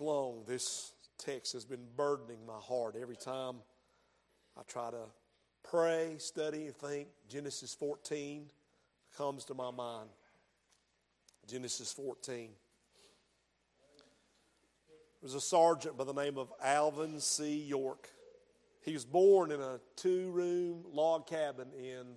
long, 0.00 0.44
this 0.46 0.92
text 1.18 1.52
has 1.52 1.64
been 1.64 1.86
burdening 1.96 2.46
my 2.46 2.58
heart 2.58 2.96
every 3.00 3.16
time 3.16 3.56
I 4.58 4.62
try 4.66 4.90
to 4.90 5.04
pray, 5.62 6.16
study, 6.18 6.66
and 6.66 6.76
think. 6.76 7.08
Genesis 7.28 7.74
14 7.74 8.50
comes 9.16 9.44
to 9.46 9.54
my 9.54 9.70
mind. 9.70 10.08
Genesis 11.46 11.92
14. 11.92 12.50
There 15.20 15.26
was 15.26 15.34
a 15.34 15.40
sergeant 15.40 15.98
by 15.98 16.04
the 16.04 16.14
name 16.14 16.38
of 16.38 16.52
Alvin 16.62 17.20
C. 17.20 17.58
York. 17.58 18.08
He 18.82 18.94
was 18.94 19.04
born 19.04 19.50
in 19.50 19.60
a 19.60 19.80
two 19.96 20.30
room 20.30 20.84
log 20.92 21.26
cabin 21.26 21.68
in 21.78 22.16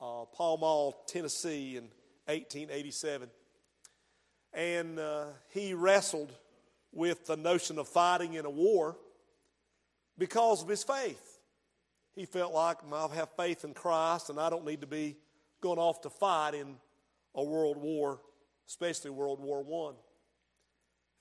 uh, 0.00 0.24
Pall 0.26 0.58
Mall, 0.58 1.04
Tennessee 1.08 1.76
in 1.76 1.84
1887. 2.26 3.28
And 4.52 4.98
uh, 4.98 5.24
he 5.50 5.74
wrestled 5.74 6.32
with 6.92 7.26
the 7.26 7.36
notion 7.36 7.78
of 7.78 7.88
fighting 7.88 8.34
in 8.34 8.44
a 8.44 8.50
war 8.50 8.96
because 10.16 10.62
of 10.62 10.68
his 10.68 10.82
faith. 10.82 11.38
He 12.14 12.24
felt 12.24 12.52
like 12.52 12.78
I 12.92 13.08
have 13.14 13.28
faith 13.36 13.64
in 13.64 13.74
Christ 13.74 14.30
and 14.30 14.40
I 14.40 14.50
don't 14.50 14.64
need 14.64 14.80
to 14.80 14.86
be 14.86 15.16
going 15.60 15.78
off 15.78 16.00
to 16.02 16.10
fight 16.10 16.54
in 16.54 16.76
a 17.34 17.44
world 17.44 17.76
war, 17.76 18.20
especially 18.66 19.10
World 19.10 19.40
War 19.40 19.62
One. 19.62 19.94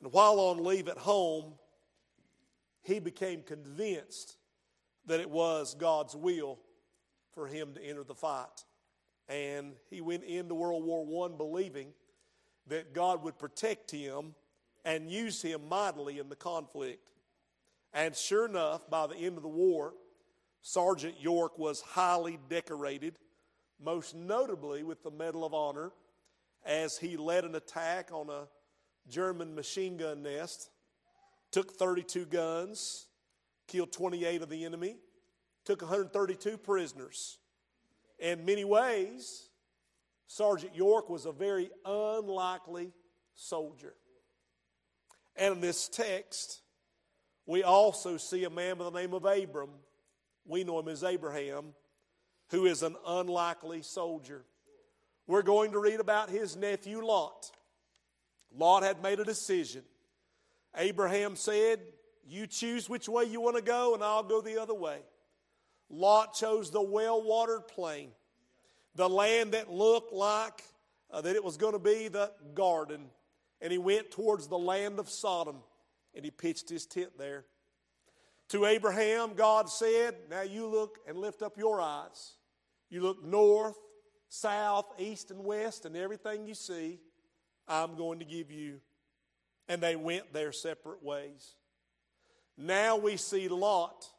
And 0.01 0.11
while 0.11 0.39
on 0.39 0.63
leave 0.63 0.87
at 0.87 0.97
home, 0.97 1.53
he 2.83 2.99
became 2.99 3.41
convinced 3.43 4.37
that 5.05 5.19
it 5.19 5.29
was 5.29 5.75
God's 5.75 6.15
will 6.15 6.59
for 7.33 7.47
him 7.47 7.73
to 7.73 7.83
enter 7.83 8.03
the 8.03 8.15
fight. 8.15 8.63
And 9.29 9.73
he 9.89 10.01
went 10.01 10.23
into 10.23 10.55
World 10.55 10.83
War 10.83 11.27
I 11.27 11.35
believing 11.35 11.89
that 12.67 12.93
God 12.93 13.23
would 13.23 13.37
protect 13.37 13.91
him 13.91 14.35
and 14.87 15.11
use 15.11 15.41
him 15.41 15.67
mightily 15.67 16.17
in 16.17 16.29
the 16.29 16.35
conflict. 16.35 17.09
And 17.93 18.15
sure 18.15 18.45
enough, 18.45 18.89
by 18.89 19.05
the 19.07 19.17
end 19.17 19.35
of 19.35 19.43
the 19.43 19.49
war, 19.49 19.93
Sergeant 20.61 21.15
York 21.19 21.59
was 21.59 21.81
highly 21.81 22.39
decorated, 22.49 23.19
most 23.83 24.15
notably 24.15 24.83
with 24.83 25.03
the 25.03 25.11
Medal 25.11 25.43
of 25.43 25.53
Honor, 25.53 25.91
as 26.65 26.97
he 26.97 27.17
led 27.17 27.43
an 27.43 27.55
attack 27.55 28.11
on 28.13 28.29
a 28.29 28.47
German 29.09 29.53
machine 29.53 29.97
gun 29.97 30.23
nest, 30.23 30.69
took 31.51 31.73
32 31.73 32.25
guns, 32.25 33.07
killed 33.67 33.91
28 33.91 34.41
of 34.41 34.49
the 34.49 34.63
enemy, 34.63 34.95
took 35.65 35.81
132 35.81 36.57
prisoners. 36.57 37.39
In 38.19 38.45
many 38.45 38.63
ways, 38.63 39.49
Sergeant 40.27 40.73
York 40.73 41.09
was 41.09 41.25
a 41.25 41.33
very 41.33 41.71
unlikely 41.83 42.93
soldier. 43.35 43.93
And 45.37 45.55
in 45.55 45.61
this 45.61 45.87
text, 45.87 46.61
we 47.45 47.63
also 47.63 48.17
see 48.17 48.43
a 48.43 48.49
man 48.49 48.77
by 48.77 48.85
the 48.85 48.91
name 48.91 49.13
of 49.13 49.25
Abram. 49.25 49.69
We 50.45 50.63
know 50.63 50.79
him 50.79 50.87
as 50.87 51.03
Abraham, 51.03 51.73
who 52.49 52.65
is 52.65 52.83
an 52.83 52.95
unlikely 53.05 53.83
soldier. 53.83 54.43
We're 55.27 55.43
going 55.43 55.71
to 55.73 55.79
read 55.79 55.99
about 55.99 56.29
his 56.29 56.55
nephew 56.55 57.05
Lot. 57.05 57.51
Lot 58.55 58.83
had 58.83 59.03
made 59.03 59.19
a 59.19 59.25
decision. 59.25 59.83
Abraham 60.75 61.35
said, 61.35 61.79
You 62.25 62.47
choose 62.47 62.89
which 62.89 63.09
way 63.09 63.25
you 63.25 63.41
want 63.41 63.57
to 63.57 63.61
go, 63.61 63.93
and 63.93 64.03
I'll 64.03 64.23
go 64.23 64.41
the 64.41 64.61
other 64.61 64.73
way. 64.73 64.99
Lot 65.89 66.33
chose 66.33 66.71
the 66.71 66.81
well 66.81 67.21
watered 67.21 67.67
plain, 67.67 68.09
the 68.95 69.07
land 69.07 69.53
that 69.53 69.71
looked 69.71 70.13
like 70.13 70.63
uh, 71.11 71.21
that 71.21 71.35
it 71.35 71.43
was 71.43 71.57
going 71.57 71.73
to 71.73 71.79
be 71.79 72.07
the 72.07 72.31
garden. 72.53 73.09
And 73.61 73.71
he 73.71 73.77
went 73.77 74.11
towards 74.11 74.47
the 74.47 74.57
land 74.57 74.99
of 74.99 75.09
Sodom 75.09 75.57
and 76.13 76.23
he 76.23 76.31
pitched 76.31 76.69
his 76.69 76.85
tent 76.85 77.17
there. 77.17 77.45
To 78.49 78.65
Abraham, 78.65 79.33
God 79.35 79.69
said, 79.69 80.15
Now 80.29 80.41
you 80.41 80.67
look 80.67 80.99
and 81.07 81.17
lift 81.17 81.41
up 81.41 81.57
your 81.57 81.81
eyes. 81.81 82.33
You 82.89 83.01
look 83.01 83.23
north, 83.23 83.77
south, 84.29 84.85
east, 84.97 85.31
and 85.31 85.43
west, 85.43 85.85
and 85.85 85.95
everything 85.95 86.47
you 86.47 86.53
see, 86.53 86.99
I'm 87.67 87.95
going 87.95 88.19
to 88.19 88.25
give 88.25 88.51
you. 88.51 88.79
And 89.67 89.81
they 89.81 89.95
went 89.95 90.31
their 90.31 90.53
separate 90.53 91.03
ways. 91.03 91.55
Now 92.57 92.95
we 92.95 93.17
see 93.17 93.49
Lot 93.49 94.09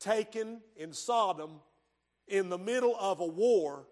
taken 0.00 0.60
in 0.74 0.92
Sodom 0.92 1.60
in 2.26 2.48
the 2.48 2.58
middle 2.58 2.96
of 2.98 3.20
a 3.20 3.26
war 3.26 3.86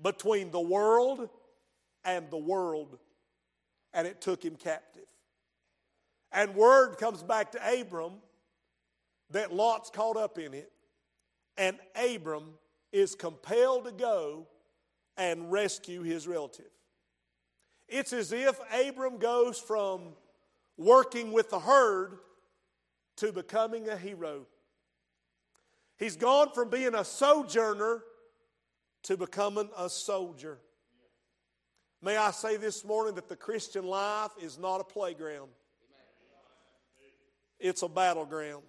between 0.00 0.50
the 0.50 0.60
world 0.60 1.28
and 2.04 2.28
the 2.30 2.38
world, 2.38 2.98
and 3.94 4.06
it 4.06 4.20
took 4.20 4.44
him 4.44 4.56
captive. 4.56 5.06
And 6.32 6.54
word 6.54 6.96
comes 6.98 7.22
back 7.22 7.52
to 7.52 7.80
Abram 7.80 8.14
that 9.30 9.52
Lot's 9.52 9.90
caught 9.90 10.16
up 10.16 10.38
in 10.38 10.54
it, 10.54 10.72
and 11.56 11.78
Abram 11.94 12.54
is 12.92 13.14
compelled 13.14 13.84
to 13.84 13.92
go 13.92 14.46
and 15.16 15.50
rescue 15.52 16.02
his 16.02 16.26
relative. 16.26 16.70
It's 17.88 18.12
as 18.12 18.32
if 18.32 18.58
Abram 18.72 19.18
goes 19.18 19.58
from 19.58 20.14
working 20.76 21.32
with 21.32 21.50
the 21.50 21.58
herd 21.58 22.18
to 23.16 23.32
becoming 23.32 23.88
a 23.88 23.96
hero. 23.96 24.46
He's 25.98 26.16
gone 26.16 26.52
from 26.54 26.70
being 26.70 26.94
a 26.94 27.04
sojourner 27.04 28.02
to 29.04 29.16
becoming 29.16 29.68
a 29.76 29.90
soldier. 29.90 30.58
May 32.04 32.16
I 32.16 32.32
say 32.32 32.56
this 32.56 32.84
morning 32.84 33.14
that 33.14 33.28
the 33.28 33.36
Christian 33.36 33.86
life 33.86 34.32
is 34.42 34.58
not 34.58 34.80
a 34.80 34.84
playground, 34.84 35.50
it's 37.60 37.82
a 37.82 37.88
battleground. 37.88 38.64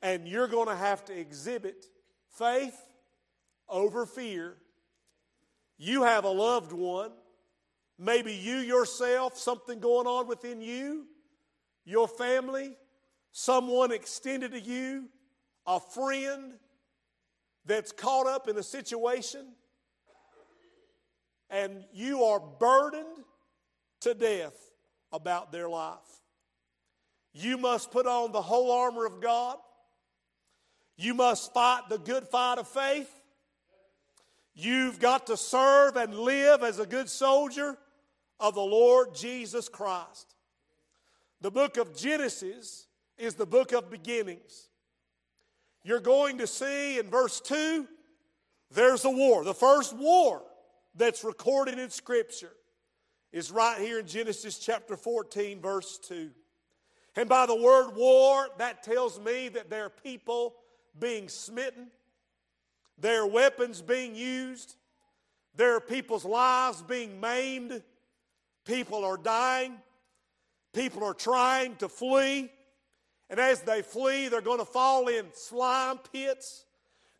And 0.00 0.28
you're 0.28 0.46
going 0.46 0.68
to 0.68 0.76
have 0.76 1.04
to 1.06 1.18
exhibit 1.18 1.84
faith 2.38 2.76
over 3.68 4.06
fear. 4.06 4.56
You 5.76 6.04
have 6.04 6.24
a 6.24 6.30
loved 6.30 6.72
one, 6.72 7.10
maybe 7.98 8.32
you 8.32 8.58
yourself, 8.58 9.36
something 9.36 9.80
going 9.80 10.06
on 10.06 10.28
within 10.28 10.62
you, 10.62 11.06
your 11.84 12.06
family, 12.06 12.76
someone 13.32 13.90
extended 13.90 14.52
to 14.52 14.60
you 14.60 15.06
a 15.66 15.80
friend 15.80 16.52
that's 17.66 17.90
caught 17.90 18.28
up 18.28 18.48
in 18.48 18.56
a 18.56 18.62
situation 18.62 19.46
and 21.50 21.84
you 21.92 22.24
are 22.24 22.40
burdened 22.40 23.24
to 24.00 24.14
death 24.14 24.54
about 25.12 25.52
their 25.52 25.68
life. 25.68 25.98
You 27.32 27.58
must 27.58 27.90
put 27.90 28.06
on 28.06 28.32
the 28.32 28.42
whole 28.42 28.72
armor 28.72 29.06
of 29.06 29.20
God. 29.20 29.56
You 30.96 31.14
must 31.14 31.52
fight 31.52 31.82
the 31.88 31.98
good 31.98 32.26
fight 32.26 32.58
of 32.58 32.68
faith. 32.68 33.10
You've 34.54 34.98
got 34.98 35.26
to 35.28 35.36
serve 35.36 35.96
and 35.96 36.14
live 36.14 36.62
as 36.62 36.78
a 36.78 36.86
good 36.86 37.08
soldier 37.08 37.76
of 38.38 38.54
the 38.54 38.60
Lord 38.60 39.14
Jesus 39.14 39.68
Christ. 39.68 40.34
The 41.40 41.50
book 41.50 41.76
of 41.76 41.96
Genesis 41.96 42.86
is 43.16 43.34
the 43.34 43.46
book 43.46 43.72
of 43.72 43.90
beginnings 43.90 44.70
you're 45.82 46.00
going 46.00 46.38
to 46.38 46.46
see 46.46 46.98
in 46.98 47.08
verse 47.08 47.40
2 47.40 47.86
there's 48.72 49.04
a 49.04 49.10
war. 49.10 49.44
The 49.44 49.54
first 49.54 49.96
war 49.96 50.42
that's 51.00 51.24
recorded 51.24 51.78
in 51.78 51.88
Scripture 51.88 52.52
is 53.32 53.50
right 53.50 53.80
here 53.80 53.98
in 53.98 54.06
Genesis 54.06 54.58
chapter 54.58 54.96
14, 54.96 55.60
verse 55.60 55.98
2. 56.06 56.30
And 57.16 57.28
by 57.28 57.46
the 57.46 57.56
word 57.56 57.96
war, 57.96 58.46
that 58.58 58.82
tells 58.82 59.18
me 59.18 59.48
that 59.48 59.70
there 59.70 59.86
are 59.86 59.90
people 59.90 60.54
being 60.98 61.28
smitten, 61.28 61.88
there 62.98 63.22
are 63.22 63.26
weapons 63.26 63.80
being 63.80 64.14
used, 64.14 64.76
there 65.56 65.74
are 65.74 65.80
people's 65.80 66.24
lives 66.24 66.82
being 66.82 67.18
maimed, 67.18 67.82
people 68.66 69.04
are 69.04 69.16
dying, 69.16 69.76
people 70.74 71.02
are 71.02 71.14
trying 71.14 71.76
to 71.76 71.88
flee. 71.88 72.50
And 73.30 73.40
as 73.40 73.62
they 73.62 73.80
flee, 73.80 74.28
they're 74.28 74.42
going 74.42 74.58
to 74.58 74.64
fall 74.64 75.08
in 75.08 75.26
slime 75.32 75.98
pits. 76.12 76.66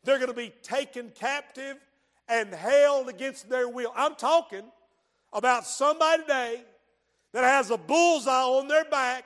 They're 0.05 0.19
going 0.19 0.29
to 0.31 0.35
be 0.35 0.53
taken 0.63 1.13
captive 1.15 1.77
and 2.31 2.55
held 2.55 3.09
against 3.09 3.49
their 3.49 3.69
will. 3.69 3.93
I'm 3.97 4.15
talking 4.15 4.63
about 5.33 5.67
somebody 5.67 6.23
today 6.23 6.63
that 7.33 7.45
has 7.45 7.71
a 7.71 7.77
bullseye 7.77 8.33
on 8.33 8.69
their 8.69 8.85
back, 8.85 9.25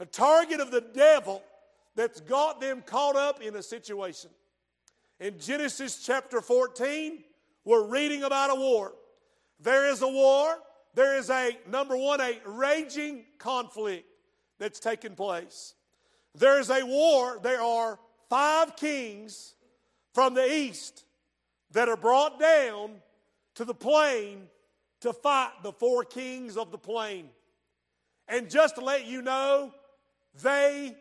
a 0.00 0.06
target 0.06 0.60
of 0.60 0.70
the 0.70 0.80
devil 0.80 1.42
that's 1.94 2.20
got 2.20 2.60
them 2.60 2.82
caught 2.84 3.16
up 3.16 3.42
in 3.42 3.54
a 3.56 3.62
situation. 3.62 4.30
In 5.20 5.38
Genesis 5.38 6.04
chapter 6.04 6.40
14, 6.40 7.24
we're 7.64 7.86
reading 7.86 8.22
about 8.22 8.50
a 8.50 8.54
war. 8.54 8.92
There 9.60 9.90
is 9.90 10.02
a 10.02 10.08
war. 10.08 10.58
There 10.94 11.18
is 11.18 11.28
a, 11.28 11.56
number 11.68 11.96
one, 11.96 12.20
a 12.20 12.38
raging 12.46 13.24
conflict 13.38 14.06
that's 14.58 14.80
taking 14.80 15.14
place. 15.14 15.74
There 16.34 16.60
is 16.60 16.70
a 16.70 16.84
war. 16.84 17.40
There 17.42 17.60
are 17.60 17.98
five 18.30 18.76
kings 18.76 19.54
from 20.14 20.34
the 20.34 20.50
east 20.50 21.04
that 21.72 21.88
are 21.88 21.96
brought 21.96 22.38
down 22.40 22.92
to 23.54 23.64
the 23.64 23.74
plain 23.74 24.48
to 25.00 25.12
fight 25.12 25.52
the 25.62 25.72
four 25.72 26.04
kings 26.04 26.56
of 26.56 26.70
the 26.70 26.78
plain. 26.78 27.28
And 28.26 28.50
just 28.50 28.76
to 28.76 28.80
let 28.82 29.06
you 29.06 29.22
know, 29.22 29.72
they 30.42 30.96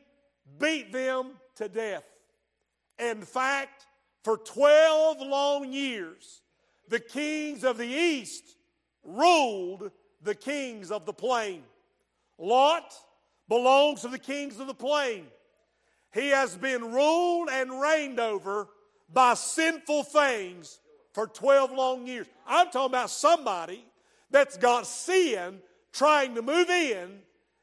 beat 0.59 0.91
them 0.91 1.31
to 1.55 1.67
death. 1.67 2.05
In 2.99 3.21
fact, 3.21 3.85
for 4.23 4.37
12 4.37 5.19
long 5.21 5.71
years, 5.71 6.41
the 6.87 6.99
kings 6.99 7.63
of 7.63 7.77
the 7.77 7.87
east 7.87 8.55
ruled 9.03 9.91
the 10.21 10.35
kings 10.35 10.91
of 10.91 11.05
the 11.05 11.13
plain. 11.13 11.63
Lot 12.37 12.93
belongs 13.47 14.01
to 14.01 14.07
the 14.07 14.19
kings 14.19 14.59
of 14.59 14.67
the 14.67 14.73
plain. 14.73 15.27
He 16.13 16.29
has 16.29 16.55
been 16.55 16.91
ruled 16.93 17.49
and 17.51 17.79
reigned 17.79 18.19
over 18.19 18.67
by 19.11 19.33
sinful 19.33 20.03
things 20.03 20.79
for 21.13 21.27
12 21.27 21.71
long 21.71 22.07
years. 22.07 22.27
I'm 22.45 22.67
talking 22.67 22.93
about 22.93 23.09
somebody 23.09 23.83
that's 24.29 24.57
got 24.57 24.85
sin 24.85 25.59
trying 25.93 26.35
to 26.35 26.41
move 26.41 26.69
in 26.69 27.19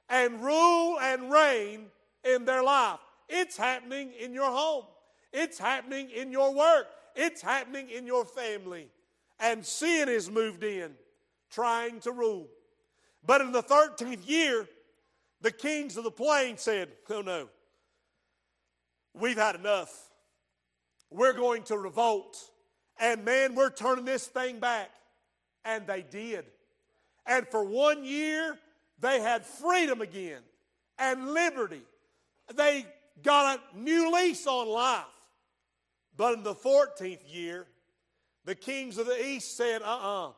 and 0.09 0.43
rule 0.43 0.99
and 1.01 1.31
reign 1.31 1.87
in 2.25 2.45
their 2.45 2.63
life. 2.63 2.99
It's 3.29 3.57
happening 3.57 4.13
in 4.19 4.35
your 4.35 4.51
home, 4.51 4.85
it's 5.33 5.59
happening 5.59 6.11
in 6.11 6.33
your 6.33 6.55
work, 6.55 6.87
it's 7.15 7.41
happening 7.41 7.91
in 7.91 8.07
your 8.07 8.25
family. 8.25 8.89
And 9.41 9.65
sin 9.65 10.09
is 10.09 10.31
moved 10.31 10.63
in, 10.63 10.93
trying 11.51 12.01
to 12.01 12.13
rule. 12.13 12.49
But 13.27 13.41
in 13.41 13.53
the 13.53 13.63
13th 13.63 14.29
year, 14.29 14.69
the 15.41 15.51
kings 15.51 15.97
of 15.97 16.05
the 16.05 16.11
plain 16.11 16.57
said, 16.57 16.89
Oh 17.11 17.21
no, 17.21 17.49
we've 19.13 19.37
had 19.37 19.57
enough. 19.57 20.11
We're 21.15 21.33
going 21.33 21.63
to 21.65 21.79
revolt. 21.79 22.37
And 22.99 23.25
man, 23.25 23.55
we're 23.55 23.71
turning 23.71 24.05
this 24.05 24.27
thing 24.27 24.59
back. 24.59 24.91
And 25.65 25.87
they 25.87 26.03
did. 26.03 26.45
And 27.25 27.47
for 27.47 27.65
one 27.65 28.05
year, 28.05 28.59
they 28.99 29.21
had 29.21 29.47
freedom 29.47 30.01
again 30.01 30.43
and 30.99 31.33
liberty. 31.33 31.83
They 32.55 32.85
got 33.23 33.61
a 33.61 33.79
new 33.79 34.13
lease 34.13 34.47
on 34.49 34.69
life. 34.69 35.05
But 36.17 36.35
in 36.35 36.43
the 36.43 36.55
14th 36.55 37.21
year, 37.27 37.67
the 38.45 38.57
kings 38.57 38.99
of 38.99 39.07
the 39.07 39.25
east 39.25 39.57
said, 39.57 39.83
uh 39.83 39.87
uh-uh, 39.87 40.29
uh, 40.29 40.33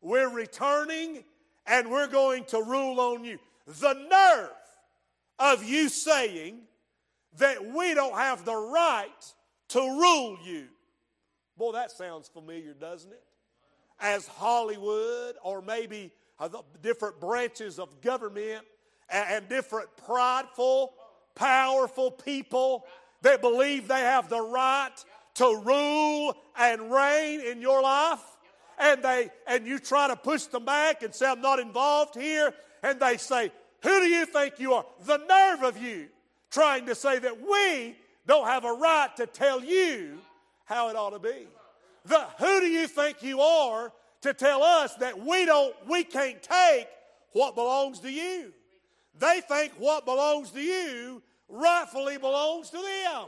we 0.00 0.20
are 0.20 0.30
returning 0.30 1.24
and 1.66 1.90
we're 1.90 2.06
going 2.06 2.44
to 2.46 2.62
rule 2.62 3.00
on 3.00 3.24
you. 3.24 3.38
The 3.66 3.94
nerve 3.94 4.50
of 5.38 5.64
you 5.64 5.88
saying 5.88 6.60
that 7.38 7.64
we 7.64 7.94
don't 7.94 8.16
have 8.16 8.44
the 8.44 8.56
right 8.56 9.34
to 9.72 9.80
rule 9.80 10.38
you. 10.44 10.66
Boy, 11.56 11.72
that 11.72 11.90
sounds 11.90 12.28
familiar, 12.28 12.74
doesn't 12.74 13.12
it? 13.12 13.22
As 14.00 14.26
Hollywood 14.26 15.36
or 15.42 15.62
maybe 15.62 16.12
different 16.82 17.20
branches 17.20 17.78
of 17.78 18.00
government 18.00 18.64
and 19.08 19.48
different 19.48 19.88
prideful, 20.06 20.94
powerful 21.34 22.10
people 22.10 22.84
that 23.22 23.40
believe 23.40 23.88
they 23.88 24.00
have 24.00 24.28
the 24.28 24.40
right 24.40 24.90
to 25.34 25.62
rule 25.64 26.36
and 26.58 26.92
reign 26.92 27.40
in 27.40 27.60
your 27.62 27.82
life 27.82 28.20
and 28.78 29.02
they 29.02 29.30
and 29.46 29.66
you 29.66 29.78
try 29.78 30.08
to 30.08 30.16
push 30.16 30.44
them 30.44 30.64
back 30.64 31.02
and 31.02 31.14
say 31.14 31.26
I'm 31.26 31.40
not 31.40 31.58
involved 31.58 32.16
here 32.16 32.52
and 32.82 33.00
they 33.00 33.16
say 33.16 33.50
who 33.82 34.00
do 34.00 34.06
you 34.06 34.26
think 34.26 34.58
you 34.58 34.74
are 34.74 34.84
the 35.06 35.18
nerve 35.18 35.62
of 35.62 35.80
you 35.80 36.08
trying 36.50 36.86
to 36.86 36.94
say 36.94 37.18
that 37.18 37.40
we 37.40 37.96
don't 38.26 38.46
have 38.46 38.64
a 38.64 38.72
right 38.72 39.10
to 39.16 39.26
tell 39.26 39.62
you 39.62 40.18
how 40.64 40.88
it 40.88 40.96
ought 40.96 41.10
to 41.10 41.18
be 41.18 41.46
the 42.06 42.20
who 42.38 42.60
do 42.60 42.66
you 42.66 42.86
think 42.86 43.22
you 43.22 43.40
are 43.40 43.92
to 44.20 44.32
tell 44.32 44.62
us 44.62 44.94
that 44.96 45.18
we 45.18 45.44
don't 45.44 45.74
we 45.88 46.04
can't 46.04 46.42
take 46.42 46.86
what 47.32 47.54
belongs 47.54 48.00
to 48.00 48.10
you 48.10 48.52
they 49.18 49.40
think 49.48 49.72
what 49.78 50.04
belongs 50.04 50.50
to 50.50 50.60
you 50.60 51.22
rightfully 51.48 52.18
belongs 52.18 52.70
to 52.70 52.78
them 52.78 53.26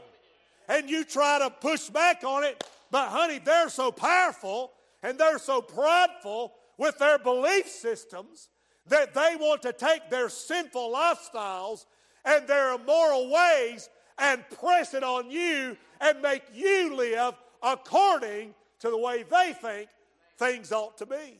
and 0.67 0.89
you 0.89 1.03
try 1.03 1.39
to 1.39 1.49
push 1.49 1.89
back 1.89 2.23
on 2.23 2.43
it. 2.43 2.63
But, 2.91 3.09
honey, 3.09 3.39
they're 3.43 3.69
so 3.69 3.91
powerful 3.91 4.71
and 5.03 5.17
they're 5.17 5.39
so 5.39 5.61
prideful 5.61 6.53
with 6.77 6.97
their 6.97 7.17
belief 7.17 7.67
systems 7.67 8.49
that 8.87 9.13
they 9.13 9.35
want 9.39 9.61
to 9.63 9.73
take 9.73 10.09
their 10.09 10.29
sinful 10.29 10.93
lifestyles 10.93 11.85
and 12.23 12.47
their 12.47 12.73
immoral 12.73 13.31
ways 13.31 13.89
and 14.17 14.43
press 14.49 14.93
it 14.93 15.03
on 15.03 15.29
you 15.29 15.77
and 15.99 16.21
make 16.21 16.43
you 16.53 16.95
live 16.95 17.35
according 17.61 18.53
to 18.79 18.89
the 18.89 18.97
way 18.97 19.23
they 19.23 19.53
think 19.59 19.89
things 20.37 20.71
ought 20.71 20.97
to 20.97 21.05
be. 21.05 21.39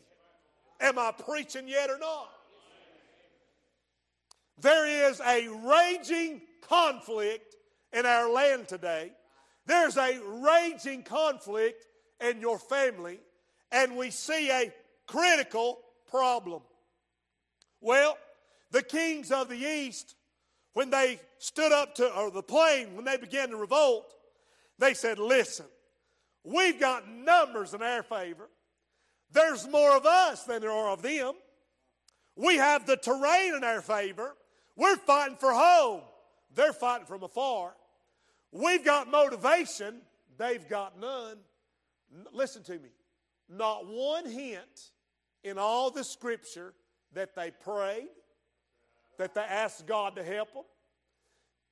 Am 0.81 0.99
I 0.99 1.11
preaching 1.11 1.67
yet 1.67 1.89
or 1.89 1.97
not? 1.97 2.29
There 4.59 5.09
is 5.09 5.21
a 5.21 5.47
raging 5.47 6.41
conflict 6.61 7.55
in 7.93 8.05
our 8.05 8.29
land 8.29 8.67
today. 8.67 9.11
There's 9.65 9.97
a 9.97 10.19
raging 10.23 11.03
conflict 11.03 11.85
in 12.21 12.39
your 12.39 12.59
family, 12.59 13.19
and 13.71 13.97
we 13.97 14.11
see 14.11 14.49
a 14.49 14.73
critical 15.07 15.79
problem. 16.09 16.61
Well, 17.81 18.17
the 18.71 18.83
kings 18.83 19.31
of 19.31 19.49
the 19.49 19.57
east, 19.57 20.15
when 20.75 20.89
they 20.89 21.21
stood 21.39 21.71
up 21.71 21.95
to, 21.95 22.13
or 22.15 22.29
the 22.29 22.43
plain, 22.43 22.95
when 22.95 23.05
they 23.05 23.15
began 23.15 23.49
to 23.49 23.55
revolt, 23.55 24.13
they 24.77 24.93
said, 24.93 25.17
Listen, 25.17 25.65
we've 26.43 26.77
got 26.79 27.09
numbers 27.09 27.73
in 27.73 27.81
our 27.81 28.03
favor. 28.03 28.49
There's 29.31 29.65
more 29.69 29.95
of 29.95 30.05
us 30.05 30.43
than 30.43 30.61
there 30.61 30.71
are 30.71 30.89
of 30.89 31.01
them. 31.01 31.33
We 32.35 32.57
have 32.57 32.85
the 32.85 32.97
terrain 32.97 33.55
in 33.55 33.63
our 33.63 33.81
favor. 33.81 34.35
We're 34.75 34.97
fighting 34.97 35.37
for 35.37 35.53
home. 35.53 36.01
They're 36.53 36.73
fighting 36.73 37.05
from 37.05 37.23
afar. 37.23 37.73
We've 38.51 38.83
got 38.83 39.09
motivation, 39.09 40.01
they've 40.37 40.67
got 40.67 40.99
none. 40.99 41.37
Listen 42.33 42.63
to 42.63 42.73
me. 42.73 42.89
Not 43.47 43.87
one 43.87 44.29
hint 44.29 44.91
in 45.45 45.57
all 45.57 45.89
the 45.89 46.03
scripture 46.03 46.73
that 47.13 47.33
they 47.33 47.51
prayed, 47.51 48.09
that 49.17 49.35
they 49.35 49.41
asked 49.41 49.85
God 49.85 50.15
to 50.15 50.23
help 50.23 50.53
them. 50.53 50.63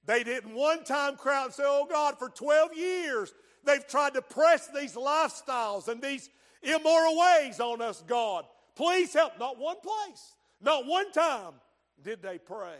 They 0.06 0.24
didn't 0.24 0.54
one 0.54 0.84
time 0.84 1.16
cry 1.16 1.40
out 1.40 1.45
and 1.45 1.54
say, 1.54 1.63
Oh 1.66 1.88
God, 1.90 2.18
for 2.19 2.30
12 2.30 2.75
years 2.78 3.34
they've 3.63 3.88
tried 3.88 4.13
to 4.16 4.22
press 4.22 4.69
these 4.75 4.95
lifestyles 4.95 5.88
and 5.88 6.01
these 6.01 6.30
immoral 6.62 7.18
ways 7.18 7.60
on 7.60 7.81
us, 7.81 8.04
God. 8.06 8.45
Please 8.75 9.13
help. 9.13 9.40
Not 9.40 9.57
one 9.57 9.78
place, 9.81 10.35
not 10.62 10.85
one 10.85 11.12
time 11.12 11.54
did 12.02 12.21
they 12.21 12.38
pray. 12.38 12.80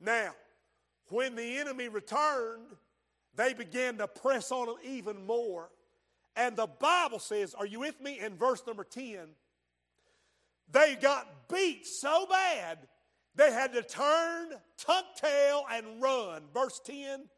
Now, 0.00 0.32
when 1.08 1.36
the 1.36 1.58
enemy 1.58 1.88
returned, 1.88 2.66
they 3.36 3.52
began 3.52 3.98
to 3.98 4.08
press 4.08 4.50
on 4.50 4.66
them 4.66 4.76
even 4.84 5.24
more. 5.26 5.70
And 6.36 6.56
the 6.56 6.66
Bible 6.66 7.18
says, 7.18 7.54
are 7.54 7.66
you 7.66 7.80
with 7.80 8.00
me? 8.00 8.18
In 8.18 8.36
verse 8.36 8.62
number 8.66 8.84
10, 8.84 9.18
they 10.70 10.96
got 11.00 11.48
beat 11.48 11.86
so 11.86 12.26
bad 12.28 12.78
they 13.36 13.52
had 13.52 13.72
to 13.72 13.82
turn, 13.82 14.48
tuck 14.78 15.16
tail, 15.16 15.64
and 15.70 16.00
run. 16.00 16.42
Verse 16.52 16.80
10 16.84 17.28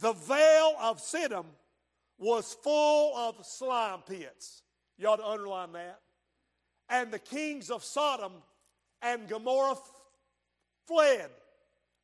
the 0.00 0.14
vale 0.14 0.74
of 0.80 0.98
Siddim 0.98 1.44
was 2.18 2.56
full 2.62 3.14
of 3.16 3.44
slime 3.44 4.00
pits. 4.00 4.62
You 4.96 5.08
ought 5.08 5.16
to 5.16 5.26
underline 5.26 5.72
that. 5.72 6.00
And 6.88 7.12
the 7.12 7.18
kings 7.18 7.70
of 7.70 7.84
Sodom 7.84 8.32
and 9.02 9.28
Gomorrah 9.28 9.76
fled, 10.86 11.30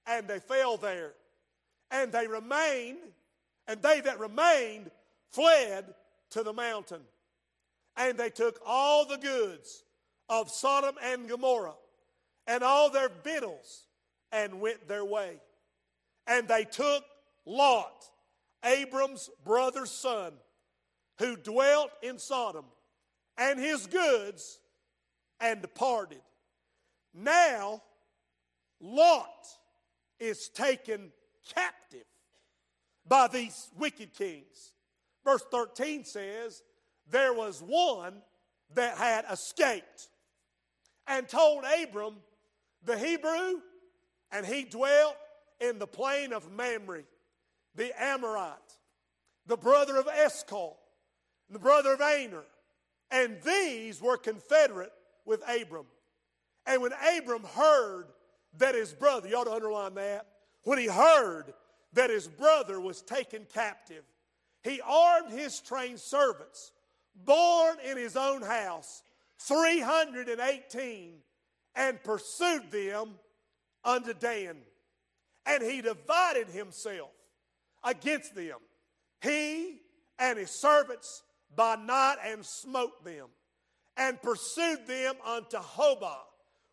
and 0.07 0.29
they 0.29 0.39
fell 0.39 0.77
there. 0.77 1.15
And 1.91 2.13
they 2.13 2.27
remained, 2.27 2.99
and 3.67 3.81
they 3.83 4.01
that 4.03 4.19
remained 4.19 4.91
fled 5.33 5.87
to 6.31 6.43
the 6.43 6.53
mountain. 6.53 7.01
And 7.97 8.19
they 8.19 8.31
took 8.31 8.61
all 8.65 9.07
the 9.07 9.17
goods 9.17 9.85
of 10.29 10.51
Sodom 10.51 10.97
and 11.03 11.29
Gomorrah 11.29 11.75
and 12.47 12.63
all 12.63 12.91
their 12.91 13.11
victuals 13.23 13.87
and 14.33 14.61
went 14.61 14.89
their 14.89 15.05
way. 15.05 15.41
And 16.27 16.49
they 16.49 16.65
took 16.65 17.05
Lot, 17.45 18.05
Abram's 18.65 19.31
brother's 19.45 19.91
son, 19.91 20.33
who 21.19 21.37
dwelt 21.37 21.91
in 22.03 22.19
Sodom, 22.19 22.65
and 23.39 23.59
his 23.59 23.87
goods, 23.87 24.59
and 25.41 25.63
departed. 25.63 26.23
Now, 27.15 27.83
Lot 28.81 29.47
is 30.19 30.49
taken 30.49 31.13
captive 31.55 32.05
by 33.07 33.29
these 33.29 33.71
wicked 33.79 34.15
kings. 34.15 34.73
Verse 35.25 35.45
13 35.51 36.05
says, 36.05 36.63
There 37.11 37.33
was 37.33 37.63
one 37.63 38.23
that 38.75 38.97
had 38.97 39.25
escaped 39.31 40.09
and 41.07 41.29
told 41.29 41.65
Abram 41.83 42.17
the 42.87 42.99
Hebrew, 42.99 43.61
and 44.33 44.47
he 44.47 44.65
dwelt 44.65 45.17
in 45.61 45.79
the 45.79 45.87
plain 45.87 46.33
of 46.33 46.51
Mamre, 46.51 47.03
the 47.75 47.93
Amorite, 48.03 48.57
the 49.47 49.57
brother 49.57 49.97
of 49.97 50.09
Eshcol, 50.09 50.79
the 51.51 51.59
brother 51.59 51.93
of 51.95 52.01
Aner. 52.01 52.45
And 53.11 53.39
these 53.45 54.01
were 54.01 54.17
confederate 54.17 54.93
with 55.25 55.43
Abram. 55.49 55.87
And 56.67 56.83
when 56.83 56.93
Abram 56.93 57.45
heard 57.45 58.07
that 58.59 58.75
his 58.75 58.93
brother, 58.93 59.29
you 59.29 59.37
ought 59.37 59.45
to 59.45 59.53
underline 59.53 59.95
that, 59.95 60.27
when 60.63 60.79
he 60.79 60.87
heard 60.87 61.55
that 61.93 62.11
his 62.11 62.27
brother 62.27 62.81
was 62.81 63.03
taken 63.03 63.47
captive, 63.53 64.03
he 64.63 64.81
armed 64.85 65.31
his 65.31 65.61
trained 65.61 66.01
servants, 66.01 66.73
born 67.15 67.77
in 67.89 67.97
his 67.97 68.17
own 68.17 68.43
house, 68.43 69.03
318, 69.39 71.19
and 71.77 72.03
pursued 72.03 72.71
them 72.71 73.11
unto 73.85 74.15
Dan. 74.15 74.57
And 75.47 75.63
he 75.63 75.81
divided 75.81 76.49
himself 76.49 77.11
against 77.85 78.35
them, 78.35 78.59
he 79.21 79.81
and 80.19 80.39
his 80.39 80.51
servants 80.51 81.23
by 81.55 81.77
night, 81.77 82.17
and 82.25 82.45
smote 82.45 83.05
them, 83.05 83.29
and 83.97 84.21
pursued 84.21 84.87
them 84.87 85.15
unto 85.25 85.59
Hobah, 85.59 86.19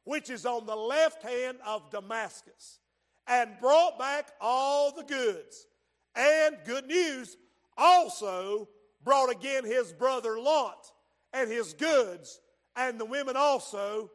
which 0.06 0.30
is 0.30 0.46
on 0.46 0.66
the 0.66 0.76
left 0.76 1.22
hand 1.22 1.60
of 1.66 1.92
Damascus, 1.92 2.80
and 3.28 3.52
brought 3.62 4.00
back 4.00 4.32
all 4.42 4.92
the 4.92 5.04
goods. 5.04 5.68
And 6.16 6.58
good 6.66 6.88
news, 6.88 7.38
also 7.78 8.68
brought 9.04 9.32
again 9.32 9.66
his 9.66 9.92
brother 9.94 10.40
Lot 10.40 10.92
and 11.32 11.50
his 11.52 11.74
goods, 11.74 12.40
and 12.76 13.00
the 13.00 13.06
women 13.06 13.36
also, 13.36 14.10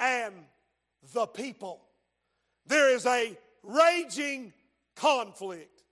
and 0.00 0.34
the 1.12 1.26
people. 1.26 1.82
There 2.66 2.94
is 2.94 3.06
a 3.06 3.36
raging 3.62 4.52
conflict. 4.96 5.82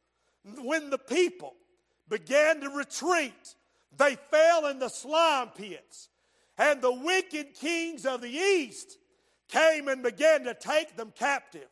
When 0.63 0.91
the 0.91 0.99
people 0.99 1.55
began 2.09 2.61
to 2.63 2.71
retreat, 2.71 3.55
they 3.97 4.17
fell 4.31 4.67
in 4.67 4.79
the 4.79 4.89
slime 4.89 5.49
pits. 5.49 6.09
And 6.57 6.81
the 6.81 6.93
wicked 6.93 7.55
kings 7.55 8.07
of 8.07 8.21
the 8.21 8.31
east 8.31 8.99
came 9.49 9.89
and 9.89 10.03
began 10.03 10.45
to 10.45 10.55
take 10.55 10.97
them 10.97 11.13
captive. 11.17 11.69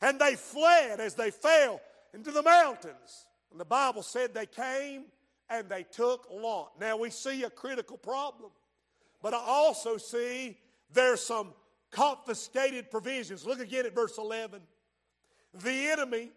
And 0.00 0.18
they 0.20 0.36
fled 0.36 1.00
as 1.00 1.14
they 1.14 1.30
fell 1.30 1.80
into 2.14 2.30
the 2.30 2.42
mountains. 2.42 3.26
And 3.50 3.58
the 3.58 3.64
Bible 3.64 4.02
said 4.02 4.34
they 4.34 4.46
came 4.46 5.04
and 5.50 5.68
they 5.68 5.82
took 5.82 6.28
Lot. 6.30 6.72
Now 6.80 6.96
we 6.96 7.10
see 7.10 7.42
a 7.44 7.50
critical 7.50 7.96
problem, 7.96 8.50
but 9.22 9.34
I 9.34 9.38
also 9.38 9.96
see 9.96 10.56
there's 10.92 11.22
some 11.22 11.48
confiscated 11.90 12.90
provisions. 12.90 13.46
Look 13.46 13.60
again 13.60 13.86
at 13.86 13.94
verse 13.94 14.18
11. 14.18 14.60
The 15.54 15.88
enemy 15.90 16.30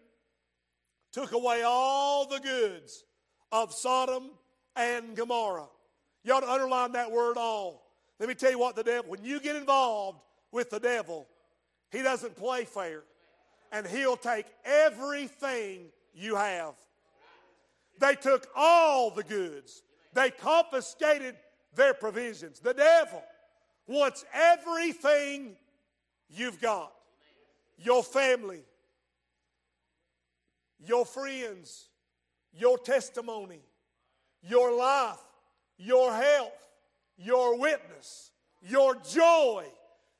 took 1.11 1.31
away 1.33 1.63
all 1.63 2.27
the 2.27 2.39
goods 2.39 3.03
of 3.51 3.73
Sodom 3.73 4.31
and 4.75 5.15
Gomorrah. 5.15 5.67
You 6.23 6.33
ought 6.33 6.41
to 6.41 6.51
underline 6.51 6.93
that 6.93 7.11
word 7.11 7.37
all. 7.37 7.91
Let 8.19 8.29
me 8.29 8.35
tell 8.35 8.51
you 8.51 8.59
what 8.59 8.75
the 8.75 8.83
devil, 8.83 9.09
when 9.09 9.23
you 9.23 9.39
get 9.39 9.55
involved 9.55 10.19
with 10.51 10.69
the 10.69 10.79
devil, 10.79 11.27
he 11.91 12.01
doesn't 12.01 12.35
play 12.35 12.65
fair. 12.65 13.03
And 13.71 13.87
he'll 13.87 14.17
take 14.17 14.45
everything 14.63 15.87
you 16.13 16.35
have. 16.35 16.73
They 17.99 18.15
took 18.15 18.47
all 18.55 19.11
the 19.11 19.23
goods, 19.23 19.83
they 20.13 20.29
confiscated 20.29 21.35
their 21.75 21.93
provisions. 21.93 22.59
The 22.59 22.73
devil 22.73 23.23
wants 23.87 24.25
everything 24.33 25.55
you've 26.29 26.61
got 26.61 26.93
your 27.77 28.03
family, 28.03 28.61
your 30.79 31.05
friends, 31.05 31.89
your 32.53 32.77
testimony, 32.77 33.61
your 34.43 34.75
life, 34.75 35.19
your 35.77 36.13
health, 36.13 36.67
your 37.17 37.57
witness, 37.57 38.31
your 38.61 38.95
joy, 38.95 39.65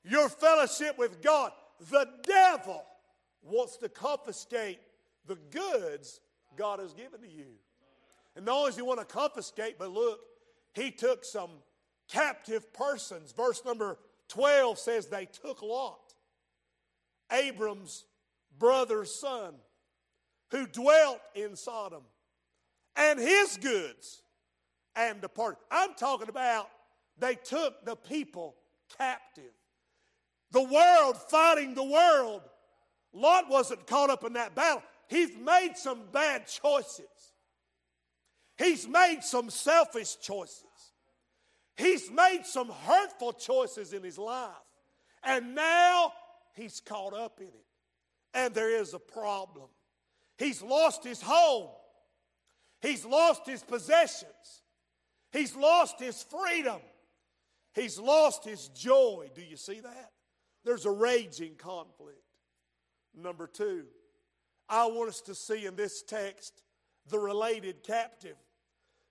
your 0.04 0.30
fellowship 0.30 0.98
with 0.98 1.22
God. 1.22 1.52
The 1.90 2.08
devil 2.24 2.84
wants 3.44 3.78
to 3.78 3.90
confiscate 3.90 4.80
the 5.28 5.38
goods 5.52 6.20
God 6.56 6.80
has 6.80 6.94
given 6.94 7.22
to 7.22 7.28
you. 7.28 7.46
And 8.36 8.46
not 8.46 8.58
only 8.58 8.70
does 8.70 8.76
he 8.78 8.82
want 8.82 9.00
to 9.00 9.06
confiscate, 9.06 9.78
but 9.78 9.92
look, 9.92 10.20
he 10.74 10.92
took 10.92 11.26
some 11.26 11.50
captive 12.12 12.72
persons. 12.74 13.32
Verse 13.32 13.64
number 13.66 13.98
12 14.30 14.78
says 14.78 15.08
they 15.08 15.26
took 15.26 15.62
Lot, 15.62 16.14
Abram's 17.32 18.06
brother's 18.58 19.14
son, 19.14 19.56
who 20.52 20.68
dwelt 20.68 21.20
in 21.36 21.56
Sodom 21.56 22.04
and 22.96 23.20
his 23.20 23.58
goods 23.58 24.22
and 24.96 25.22
departed. 25.22 25.60
I'm 25.72 25.94
talking 25.96 26.30
about 26.30 26.70
they 27.18 27.36
took 27.36 27.86
the 27.86 27.96
people 27.96 28.56
captive. 28.98 29.54
The 30.52 30.64
world 30.64 31.18
fighting 31.30 31.76
the 31.76 31.84
world. 31.84 32.42
Lot 33.14 33.50
wasn't 33.50 33.88
caught 33.88 34.10
up 34.10 34.24
in 34.26 34.34
that 34.34 34.56
battle. 34.56 34.84
He's 35.08 35.36
made 35.38 35.74
some 35.76 36.02
bad 36.12 36.48
choices. 36.48 37.06
He's 38.58 38.88
made 38.88 39.24
some 39.24 39.50
selfish 39.50 40.18
choices. 40.22 40.66
He's 41.82 42.12
made 42.12 42.46
some 42.46 42.70
hurtful 42.70 43.34
choices 43.34 43.92
in 43.92 44.04
his 44.04 44.20
life. 44.20 44.52
And 45.24 45.56
now 45.56 46.14
he's 46.54 46.80
caught 46.80 47.14
up 47.16 47.40
in 47.40 47.48
it. 47.48 47.66
And 48.36 48.54
there 48.54 48.70
is 48.70 48.94
a 48.94 49.00
problem. 49.00 49.68
He's 50.38 50.62
lost 50.62 51.04
his 51.04 51.22
home. 51.22 51.70
He's 52.82 53.04
lost 53.04 53.48
his 53.48 53.64
possessions. 53.64 54.62
He's 55.32 55.56
lost 55.56 56.00
his 56.00 56.22
freedom. 56.24 56.82
He's 57.74 57.98
lost 57.98 58.46
his 58.46 58.68
joy. 58.70 59.30
Do 59.34 59.42
you 59.42 59.58
see 59.58 59.80
that? 59.80 60.12
There's 60.64 60.86
a 60.86 60.92
raging 60.92 61.56
conflict. 61.56 62.22
Number 63.16 63.48
two, 63.48 63.86
I 64.70 64.86
want 64.86 65.10
us 65.10 65.22
to 65.22 65.34
see 65.34 65.66
in 65.66 65.76
this 65.76 66.04
text 66.04 66.62
the 67.10 67.18
related 67.18 67.84
captive. 67.84 68.38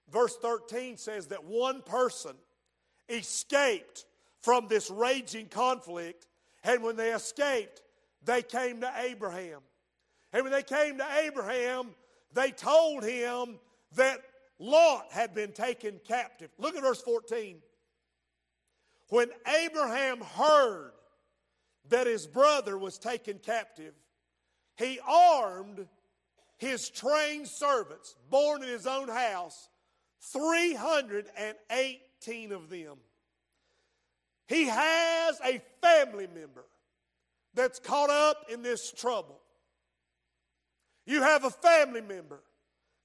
Verse 0.08 0.36
13 0.36 0.96
says 0.96 1.26
that 1.28 1.44
one 1.44 1.82
person 1.82 2.36
escaped 3.10 4.06
from 4.42 4.68
this 4.68 4.90
raging 4.90 5.46
conflict, 5.46 6.26
and 6.64 6.82
when 6.82 6.96
they 6.96 7.12
escaped, 7.12 7.82
they 8.24 8.42
came 8.42 8.80
to 8.80 8.92
Abraham. 8.98 9.60
And 10.32 10.44
when 10.44 10.52
they 10.52 10.62
came 10.62 10.98
to 10.98 11.06
Abraham, 11.24 11.90
they 12.32 12.50
told 12.50 13.04
him 13.04 13.58
that 13.96 14.20
Lot 14.58 15.06
had 15.10 15.34
been 15.34 15.52
taken 15.52 16.00
captive. 16.06 16.50
Look 16.58 16.76
at 16.76 16.82
verse 16.82 17.02
14. 17.02 17.58
When 19.08 19.30
Abraham 19.62 20.20
heard 20.20 20.92
that 21.88 22.06
his 22.06 22.26
brother 22.26 22.78
was 22.78 22.98
taken 22.98 23.38
captive, 23.38 23.94
he 24.76 25.00
armed 25.06 25.88
his 26.58 26.88
trained 26.90 27.48
servants, 27.48 28.14
born 28.30 28.62
in 28.62 28.68
his 28.68 28.86
own 28.86 29.08
house, 29.08 29.68
318 32.20 32.52
of 32.52 32.70
them. 32.70 32.98
He 34.46 34.64
has 34.64 35.40
a 35.44 35.60
family 35.80 36.26
member 36.26 36.64
that's 37.54 37.78
caught 37.78 38.10
up 38.10 38.46
in 38.52 38.62
this 38.62 38.92
trouble. 38.92 39.40
You 41.06 41.22
have 41.22 41.44
a 41.44 41.50
family 41.50 42.00
member 42.00 42.40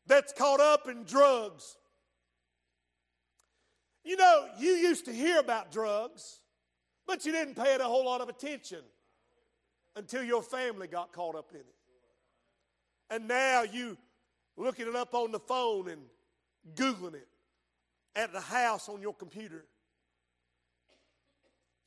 that's 0.08 0.34
caught 0.34 0.60
up 0.60 0.88
in 0.88 1.04
drugs. 1.04 1.78
You 4.04 4.18
know, 4.18 4.48
you 4.60 4.72
used 4.72 5.06
to 5.06 5.14
hear 5.14 5.40
about 5.40 5.72
drugs, 5.72 6.40
but 7.08 7.26
you 7.26 7.32
didn't 7.32 7.56
pay 7.56 7.74
it 7.74 7.82
a 7.82 7.86
whole 7.86 8.06
lot 8.06 8.22
of 8.22 8.30
attention 8.30 8.82
until 9.96 10.24
your 10.24 10.44
family 10.44 10.88
got 10.88 11.12
caught 11.14 11.36
up 11.36 11.52
in 11.54 11.60
it. 11.60 11.76
And 13.10 13.28
now 13.28 13.64
you 13.64 13.98
looking 14.58 14.88
it 14.88 14.96
up 14.96 15.14
on 15.14 15.32
the 15.32 15.40
phone 15.40 15.90
and 15.90 16.02
Googling 16.76 17.14
it 17.14 17.28
at 18.16 18.32
the 18.32 18.42
house 18.42 18.90
on 18.90 19.02
your 19.02 19.14
computer. 19.14 19.66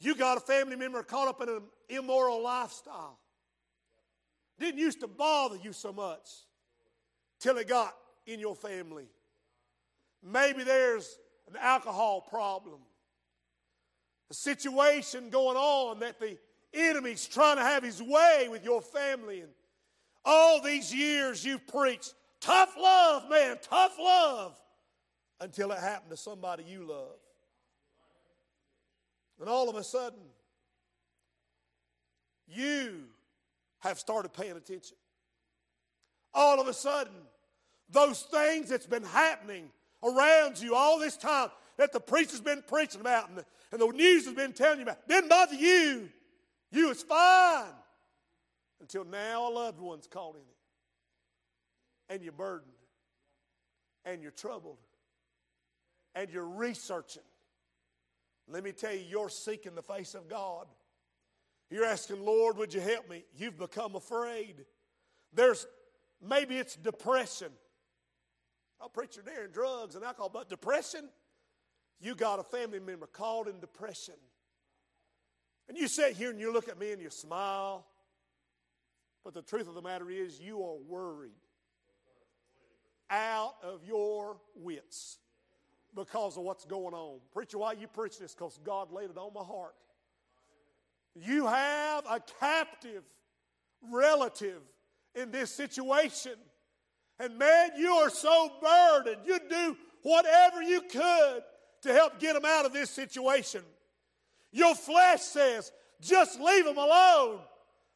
You 0.01 0.15
got 0.15 0.37
a 0.37 0.41
family 0.41 0.77
member 0.77 1.03
caught 1.03 1.29
up 1.29 1.41
in 1.43 1.49
an 1.49 1.63
immoral 1.89 2.43
lifestyle. 2.43 3.19
Didn't 4.59 4.79
used 4.79 5.01
to 5.01 5.09
bother 5.09 5.57
you 5.57 5.73
so 5.73 5.93
much 5.93 6.29
till 7.41 7.57
it 7.59 7.69
got 7.69 7.95
in 8.27 8.41
your 8.41 8.55
family. 8.55 9.07
Maybe 10.23 10.65
there's 10.65 11.19
an 11.49 11.57
alcohol 11.61 12.21
problem, 12.21 12.81
a 14.31 14.35
situation 14.35 15.31
going 15.31 15.57
on 15.57 16.01
that 16.01 16.21
the 16.21 16.37
enemy's 16.75 17.27
trying 17.27 17.57
to 17.57 17.63
have 17.63 17.83
his 17.83 18.03
way 18.03 18.49
with 18.51 18.65
your 18.65 18.83
family. 18.83 19.41
And 19.41 19.51
all 20.25 20.61
these 20.61 20.95
years 20.95 21.45
you've 21.45 21.67
preached 21.67 22.15
tough 22.41 22.75
love, 22.79 23.31
man, 23.31 23.57
tough 23.63 23.97
love, 23.99 24.61
until 25.41 25.73
it 25.73 25.79
happened 25.79 26.11
to 26.11 26.17
somebody 26.17 26.65
you 26.65 26.85
love. 26.87 27.17
And 29.41 29.49
all 29.49 29.69
of 29.69 29.77
a 29.77 29.85
sudden, 29.85 30.19
you 32.49 33.05
have 33.81 33.99
started 33.99 34.33
paying 34.33 34.57
attention. 34.57 34.97
All 36.35 36.61
of 36.61 36.67
a 36.67 36.73
sudden, 36.73 37.13
those 37.89 38.23
things 38.23 38.69
that's 38.69 38.87
been 38.87 39.05
happening 39.05 39.71
around 40.03 40.61
you 40.61 40.75
all 40.75 40.99
this 40.99 41.17
time 41.17 41.51
that 41.77 41.93
the 41.93 42.01
preacher's 42.01 42.41
been 42.41 42.63
preaching 42.67 43.01
about 43.01 43.29
and 43.29 43.39
the, 43.39 43.45
and 43.73 43.81
the 43.81 43.87
news 43.87 44.25
has 44.27 44.35
been 44.35 44.53
telling 44.53 44.79
you 44.79 44.83
about 44.85 45.07
didn't 45.09 45.29
bother 45.29 45.55
you. 45.55 46.09
You 46.71 46.89
was 46.89 47.03
fine. 47.03 47.73
until 48.81 49.05
now 49.05 49.49
a 49.49 49.51
loved 49.51 49.81
one's 49.81 50.07
caught 50.07 50.35
in 50.35 50.41
it. 50.41 52.13
And 52.15 52.23
you're 52.23 52.33
burdened. 52.33 52.73
And 54.05 54.23
you're 54.23 54.31
troubled. 54.31 54.79
And 56.15 56.31
you're 56.31 56.49
researching. 56.49 57.23
Let 58.49 58.65
me 58.65 58.73
tell 58.73 58.93
you, 58.93 59.05
you're 59.09 59.29
seeking 59.29 59.75
the 59.75 59.83
face 59.83 60.15
of 60.15 60.29
God. 60.29 60.67
You're 61.71 61.85
asking, 61.85 62.25
Lord, 62.25 62.57
would 62.57 62.73
you 62.73 62.81
help 62.81 63.09
me? 63.11 63.25
You've 63.37 63.59
become 63.59 63.95
afraid. 63.95 64.65
There's 65.35 65.67
maybe 66.27 66.57
it's 66.57 66.75
depression. 66.75 67.53
I'll 68.81 68.89
preach 68.89 69.17
you 69.17 69.23
there 69.23 69.45
in 69.45 69.51
drugs 69.51 69.97
and 69.97 70.05
alcohol, 70.05 70.31
but 70.33 70.49
depression, 70.49 71.09
you 72.01 72.15
got 72.15 72.39
a 72.39 72.45
family 72.45 72.81
member 72.81 73.07
caught 73.07 73.49
in 73.49 73.61
depression. 73.61 74.15
And 75.69 75.77
you 75.77 75.89
sit 75.89 76.17
here 76.17 76.31
and 76.31 76.41
you 76.41 76.53
look 76.53 76.69
at 76.69 76.79
me 76.79 76.93
and 76.93 77.03
you 77.03 77.11
smile. 77.11 77.85
But 79.25 79.35
the 79.35 79.43
truth 79.43 79.69
of 79.69 79.75
the 79.75 79.83
matter 79.83 80.09
is, 80.09 80.41
you 80.41 80.63
are 80.63 80.77
worried 80.89 81.33
out 83.11 83.55
of 83.63 83.85
your 83.85 84.39
wits 84.55 85.19
because 85.95 86.37
of 86.37 86.45
what's 86.45 86.65
going 86.65 86.95
on. 86.95 87.19
Preacher, 87.33 87.59
why 87.59 87.73
you 87.73 87.87
preach 87.87 88.19
this? 88.19 88.35
Because 88.35 88.59
God 88.65 88.93
laid 88.93 89.11
it 89.11 89.19
on 89.19 89.33
my 89.35 89.43
heart. 89.43 89.75
You 91.15 91.47
have 91.47 92.05
a 92.09 92.21
captive 92.41 93.03
relative 93.91 94.61
in 95.15 95.31
this 95.31 95.51
situation. 95.51 96.33
And 97.19 97.39
man, 97.39 97.71
you 97.77 97.91
are 97.93 98.11
so 98.11 98.53
burdened. 98.63 99.23
You 99.27 99.39
do 99.49 99.77
whatever 100.03 100.63
you 100.63 100.83
could 100.83 101.43
to 101.83 101.93
help 101.93 102.19
get 102.21 102.35
them 102.35 102.45
out 102.45 102.67
of 102.67 102.73
this 102.73 102.91
situation. 102.91 103.63
Your 104.53 104.75
flesh 104.75 105.23
says, 105.23 105.73
just 106.01 106.41
leave 106.41 106.65
them 106.65 106.79
alone. 106.79 107.41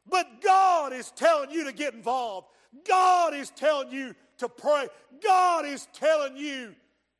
But 0.09 0.41
God 0.41 0.93
is 0.93 1.11
telling 1.11 1.51
you 1.51 1.65
to 1.65 1.71
get 1.71 1.93
involved. 1.93 2.47
God 2.87 3.33
is 3.33 3.49
telling 3.51 3.91
you 3.91 4.15
to 4.39 4.49
pray. 4.49 4.87
God 5.23 5.65
is 5.65 5.87
telling 5.93 6.35
you 6.35 6.75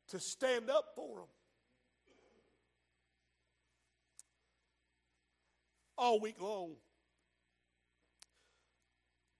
to 0.08 0.20
stand 0.20 0.70
up 0.70 0.92
for 0.94 1.16
them. 1.16 1.28
All 5.96 6.20
week 6.20 6.40
long, 6.40 6.72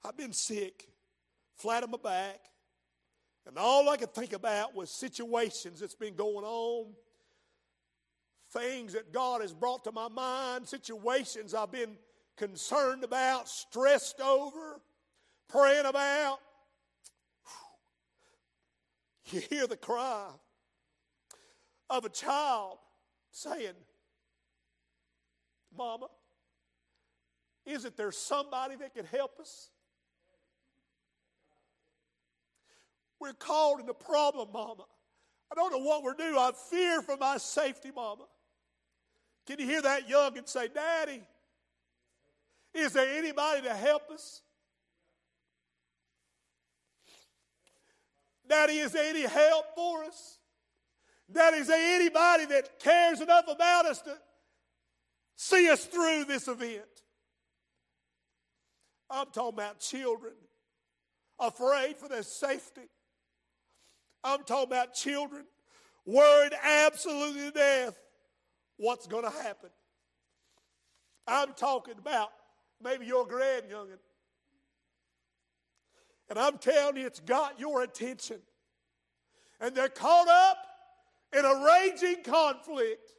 I've 0.04 0.16
been 0.16 0.33
sick, 0.33 0.88
flat 1.56 1.83
on 1.83 1.90
my 1.90 1.99
back, 2.02 2.40
and 3.47 3.59
all 3.59 3.88
I 3.88 3.97
could 3.97 4.14
think 4.14 4.33
about 4.33 4.75
was 4.75 4.90
situations 4.90 5.80
that's 5.80 5.94
been 5.94 6.14
going 6.14 6.44
on, 6.44 6.92
things 8.52 8.92
that 8.92 9.12
God 9.12 9.40
has 9.40 9.52
brought 9.52 9.85
to 9.85 9.92
my 9.92 10.09
mind, 10.09 10.68
situations 10.68 11.54
I've 11.54 11.73
been 11.73 11.97
concerned 12.37 13.04
about, 13.04 13.49
stressed 13.49 14.21
over, 14.21 14.80
praying 15.49 15.87
about. 15.87 16.38
You 19.30 19.40
hear 19.40 19.66
the 19.66 19.76
cry 19.76 20.28
of 21.91 22.05
a 22.05 22.09
child 22.09 22.79
saying, 23.31 23.75
Mama, 25.76 26.07
isn't 27.67 27.97
there 27.97 28.12
somebody 28.12 28.76
that 28.76 28.95
can 28.95 29.07
help 29.07 29.41
us? 29.41 29.71
We're 33.21 33.33
caught 33.33 33.81
in 33.81 33.88
a 33.88 33.95
problem, 33.95 34.49
Mama. 34.53 34.85
I 35.50 35.55
don't 35.55 35.73
know 35.73 35.79
what 35.79 36.03
we're 36.03 36.14
doing. 36.14 36.37
I 36.37 36.53
fear 36.71 37.00
for 37.00 37.17
my 37.17 37.38
safety, 37.38 37.91
Mama. 37.95 38.25
Can 39.47 39.59
you 39.59 39.67
hear 39.67 39.83
that 39.83 40.09
young 40.09 40.37
and 40.37 40.49
say, 40.49 40.69
Daddy, 40.69 41.23
is 42.75 42.93
there 42.93 43.17
anybody 43.17 43.62
to 43.62 43.75
help 43.75 44.11
us? 44.11 44.43
Daddy, 48.49 48.78
is 48.78 48.93
there 48.93 49.08
any 49.08 49.23
help 49.23 49.67
for 49.75 50.04
us? 50.04 50.39
Daddy, 51.32 51.58
is 51.58 51.71
anybody 51.71 52.47
that 52.47 52.78
cares 52.78 53.21
enough 53.21 53.47
about 53.49 53.87
us 53.87 54.00
to 54.02 54.17
see 55.37 55.71
us 55.71 55.84
through 55.84 56.25
this 56.25 56.49
event? 56.49 56.82
I'm 59.10 59.26
talking 59.32 59.58
about 59.58 59.80
children 59.80 60.34
afraid 61.39 61.97
for 61.97 62.08
their 62.08 62.23
safety. 62.23 62.89
I'm 64.23 64.45
talking 64.45 64.73
about 64.73 64.95
children 64.95 65.45
worried 66.06 66.52
absolutely 66.63 67.43
to 67.43 67.50
death 67.50 67.99
what's 68.76 69.06
going 69.06 69.25
to 69.25 69.30
happen. 69.30 69.71
I'm 71.26 71.54
talking 71.54 71.95
about 71.99 72.30
maybe 72.82 73.06
your 73.06 73.26
grand 73.26 73.65
youngin. 73.65 73.99
And 76.28 76.39
I'm 76.39 76.58
telling 76.58 76.97
you, 76.97 77.06
it's 77.06 77.21
got 77.21 77.60
your 77.60 77.82
attention. 77.82 78.39
And 79.60 79.75
they're 79.75 79.89
caught 79.89 80.28
up 80.28 80.56
in 81.36 81.44
a 81.44 81.64
raging 81.64 82.23
conflict. 82.23 83.10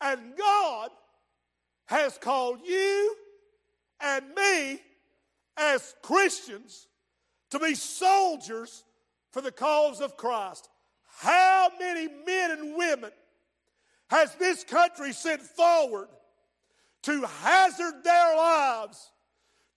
And 0.00 0.20
God 0.36 0.90
has 1.86 2.18
called 2.18 2.60
you 2.64 3.16
and 4.00 4.24
me 4.34 4.80
as 5.56 5.94
Christians 6.02 6.88
to 7.50 7.58
be 7.58 7.74
soldiers 7.74 8.84
for 9.30 9.40
the 9.40 9.52
cause 9.52 10.00
of 10.00 10.16
Christ. 10.16 10.68
How 11.18 11.70
many 11.78 12.08
men 12.26 12.50
and 12.50 12.76
women 12.76 13.10
has 14.08 14.34
this 14.34 14.64
country 14.64 15.12
sent 15.12 15.40
forward 15.40 16.08
to 17.02 17.26
hazard 17.26 18.02
their 18.02 18.36
lives 18.36 19.10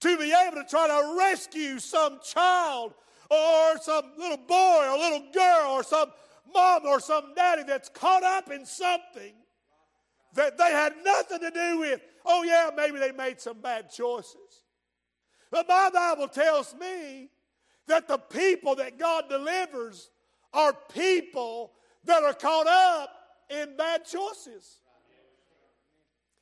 to 0.02 0.18
be 0.18 0.34
able 0.34 0.62
to 0.62 0.68
try 0.70 0.88
to 0.88 1.18
rescue 1.18 1.80
some 1.80 2.20
child 2.24 2.94
or 3.30 3.78
some 3.82 4.06
little 4.18 4.38
boy 4.38 4.88
or 4.90 4.98
little 4.98 5.32
girl 5.34 5.72
or 5.72 5.84
some 5.84 6.10
mom 6.54 6.86
or 6.86 7.00
some 7.00 7.34
daddy 7.36 7.64
that's 7.64 7.90
caught 7.90 8.24
up 8.24 8.52
in 8.52 8.66
something 8.66 9.34
that 10.36 10.58
they 10.58 10.72
had 10.72 10.94
nothing 11.04 11.40
to 11.40 11.52
do 11.52 11.80
with. 11.80 12.02
Oh, 12.26 12.44
yeah, 12.44 12.70
maybe 12.76 13.00
they 13.00 13.12
made 13.12 13.40
some 13.40 13.62
bad 13.62 13.92
choices. 13.92 14.64
But 15.52 15.68
my 15.68 15.90
Bible 15.94 16.28
tells 16.28 16.76
me 16.76 17.30
that 17.88 18.08
the 18.08 18.18
people 18.18 18.76
that 18.76 19.00
God 19.00 19.30
delivers 19.30 20.10
are 20.54 20.74
people 20.94 21.72
that 22.06 22.24
are 22.24 22.34
caught 22.34 22.68
up 22.68 23.10
in 23.50 23.78
bad 23.78 24.06
choices. 24.06 24.82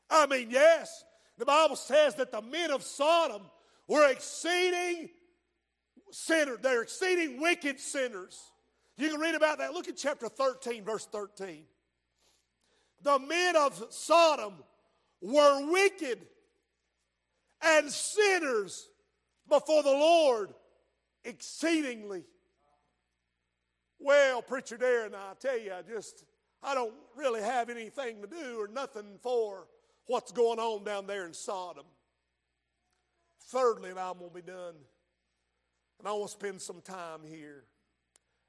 I 0.10 0.28
mean, 0.28 0.50
yes, 0.50 1.04
the 1.38 1.46
Bible 1.46 1.76
says 1.76 2.16
that 2.16 2.32
the 2.32 2.42
men 2.42 2.72
of 2.72 2.84
Sodom 2.84 3.44
were 3.88 4.10
exceeding 4.10 5.10
sinners. 6.12 6.60
They're 6.62 6.84
exceeding 6.84 7.42
wicked 7.42 7.80
sinners. 7.80 8.40
You 8.98 9.10
can 9.10 9.20
read 9.20 9.36
about 9.36 9.58
that. 9.58 9.74
Look 9.74 9.88
at 9.88 9.98
chapter 9.98 10.30
13, 10.30 10.84
verse 10.84 11.06
13. 11.06 11.64
The 13.02 13.20
men 13.20 13.56
of 13.56 13.88
Sodom 13.90 14.54
were 15.22 15.70
wicked 15.70 16.20
and 17.62 17.92
sinners 17.92 18.90
before 19.50 19.84
the 19.84 19.92
Lord 19.92 20.54
exceedingly. 21.24 22.24
Well, 24.00 24.42
Preacher 24.42 24.78
Darren, 24.78 25.14
I 25.14 25.34
tell 25.40 25.58
you, 25.60 25.74
I 25.74 25.82
just, 25.82 26.24
I 26.64 26.74
don't 26.74 26.94
really 27.16 27.42
have 27.42 27.70
anything 27.70 28.22
to 28.22 28.28
do 28.28 28.60
or 28.60 28.68
nothing 28.68 29.20
for 29.22 29.68
what's 30.08 30.32
going 30.32 30.60
on 30.60 30.84
down 30.84 31.08
there 31.08 31.26
in 31.26 31.34
Sodom. 31.34 31.86
Thirdly, 33.48 33.92
and 33.92 34.00
I'm 34.00 34.18
going 34.18 34.30
to 34.30 34.36
be 34.36 34.42
done, 34.42 34.76
and 36.00 36.08
I 36.08 36.12
want 36.14 36.28
to 36.28 36.34
spend 36.34 36.62
some 36.62 36.82
time 36.82 37.22
here. 37.28 37.66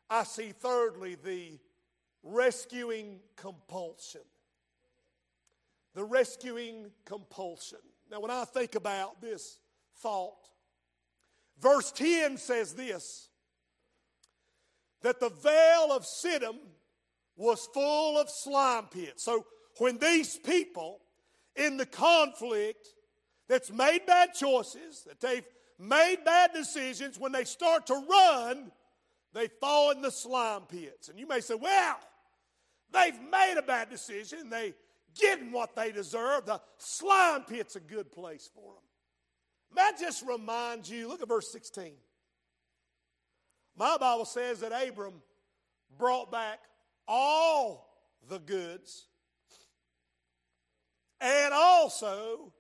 I 0.09 0.25
see, 0.25 0.53
thirdly, 0.53 1.17
the 1.23 1.59
rescuing 2.23 3.21
compulsion. 3.37 4.23
The 5.95 6.05
rescuing 6.05 6.91
compulsion. 7.05 7.79
Now, 8.11 8.21
when 8.21 8.31
I 8.31 8.45
think 8.45 8.75
about 8.75 9.21
this 9.21 9.59
thought, 9.99 10.49
verse 11.61 11.91
10 11.93 12.37
says 12.37 12.75
this 12.75 13.31
that 15.03 15.21
the 15.21 15.29
vale 15.29 15.93
of 15.93 16.05
Siddim 16.05 16.57
was 17.37 17.69
full 17.73 18.19
of 18.19 18.29
slime 18.31 18.87
pits. 18.87 19.23
So, 19.23 19.45
when 19.79 19.99
these 19.99 20.37
people 20.39 21.01
in 21.55 21.77
the 21.77 21.87
conflict 21.87 22.89
that's 23.49 23.71
made 23.71 24.07
bad 24.07 24.33
choices, 24.35 25.05
that 25.07 25.21
they've 25.21 25.45
made 25.79 26.19
bad 26.25 26.53
decisions, 26.55 27.19
when 27.19 27.33
they 27.33 27.45
start 27.45 27.87
to 27.87 27.95
run, 27.95 28.73
they 29.37 29.49
fall 29.61 29.91
in 29.91 30.01
the 30.01 30.11
slime 30.11 30.63
pits. 30.63 31.09
And 31.09 31.19
you 31.19 31.27
may 31.27 31.41
say, 31.41 31.55
well, 31.55 31.99
they've 32.91 33.21
made 33.31 33.57
a 33.59 33.63
bad 33.63 33.91
decision. 33.91 34.49
They 34.49 34.75
getting 35.21 35.53
what 35.53 35.77
they 35.77 35.93
deserve. 35.93 36.47
The 36.47 36.61
slime 36.79 37.43
pit's 37.43 37.77
a 37.77 37.81
good 37.81 38.11
place 38.11 38.49
for 38.55 38.75
them. 38.75 38.83
That 39.75 39.99
just 40.01 40.25
reminds 40.27 40.91
you, 40.91 41.07
look 41.07 41.21
at 41.21 41.29
verse 41.29 41.53
16. 41.53 41.93
My 43.77 43.99
Bible 43.99 44.25
says 44.25 44.61
that 44.61 44.73
Abram 44.73 45.21
brought 45.99 46.33
back 46.33 46.61
all 47.07 47.91
the 48.29 48.39
goods 48.39 49.07
and 51.21 51.53
also 51.53 52.53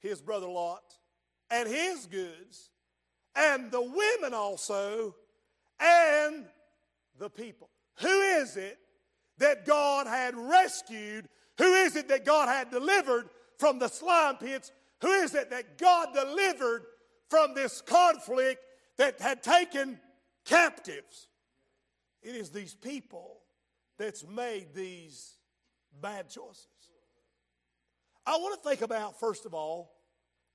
his 0.00 0.20
brother 0.20 0.48
Lot. 0.48 0.82
and 1.50 1.68
his 1.68 2.06
goods, 2.06 2.70
and 3.34 3.70
the 3.70 3.82
women 3.82 4.34
also, 4.34 5.14
and 5.80 6.46
the 7.18 7.30
people. 7.30 7.70
Who 8.00 8.20
is 8.20 8.56
it 8.56 8.78
that 9.38 9.66
God 9.66 10.06
had 10.06 10.36
rescued? 10.36 11.28
Who 11.58 11.72
is 11.74 11.96
it 11.96 12.08
that 12.08 12.24
God 12.24 12.48
had 12.48 12.70
delivered 12.70 13.28
from 13.58 13.78
the 13.78 13.88
slime 13.88 14.36
pits? 14.36 14.70
Who 15.02 15.10
is 15.10 15.34
it 15.34 15.50
that 15.50 15.78
God 15.78 16.08
delivered 16.14 16.84
from 17.28 17.54
this 17.54 17.80
conflict 17.80 18.60
that 18.98 19.20
had 19.20 19.42
taken 19.42 20.00
captives? 20.44 21.28
It 22.22 22.34
is 22.34 22.50
these 22.50 22.74
people 22.74 23.40
that's 23.98 24.26
made 24.26 24.74
these 24.74 25.36
bad 26.00 26.28
choices. 26.28 26.66
I 28.26 28.36
want 28.36 28.60
to 28.60 28.68
think 28.68 28.82
about, 28.82 29.20
first 29.20 29.46
of 29.46 29.54
all, 29.54 29.92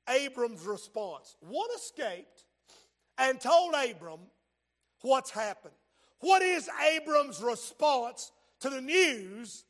Abram's 0.10 0.66
response. 0.66 1.38
One 1.40 1.70
escaped 1.76 2.46
and 3.18 3.40
told 3.40 3.74
Abram 3.74 4.20
what's 5.02 5.30
happened. 5.30 5.74
What 6.20 6.42
is 6.42 6.70
Abram's 6.94 7.42
response 7.42 8.32
to 8.60 8.70
the 8.70 8.82
news 8.82 9.64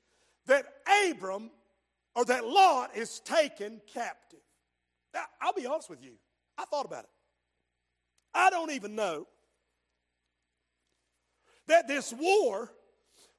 that 0.47 0.65
Abram 1.09 1.51
or 2.15 2.25
that 2.25 2.45
Lot 2.45 2.95
is 2.95 3.19
taken 3.21 3.81
captive? 3.93 4.39
Now, 5.13 5.23
I'll 5.41 5.53
be 5.53 5.65
honest 5.65 5.89
with 5.89 6.03
you. 6.03 6.13
I 6.57 6.65
thought 6.65 6.85
about 6.85 7.03
it. 7.03 7.09
I 8.33 8.49
don't 8.49 8.71
even 8.71 8.95
know 8.95 9.27
that 11.67 11.87
this 11.87 12.13
war 12.13 12.71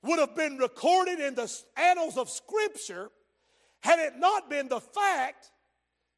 would 0.03 0.19
have 0.19 0.35
been 0.35 0.59
recorded 0.59 1.21
in 1.21 1.35
the 1.35 1.53
annals 1.77 2.17
of 2.17 2.29
Scripture 2.29 3.11
had 3.81 3.99
it 3.99 4.19
not 4.19 4.49
been 4.49 4.69
the 4.69 4.81
fact, 4.81 5.51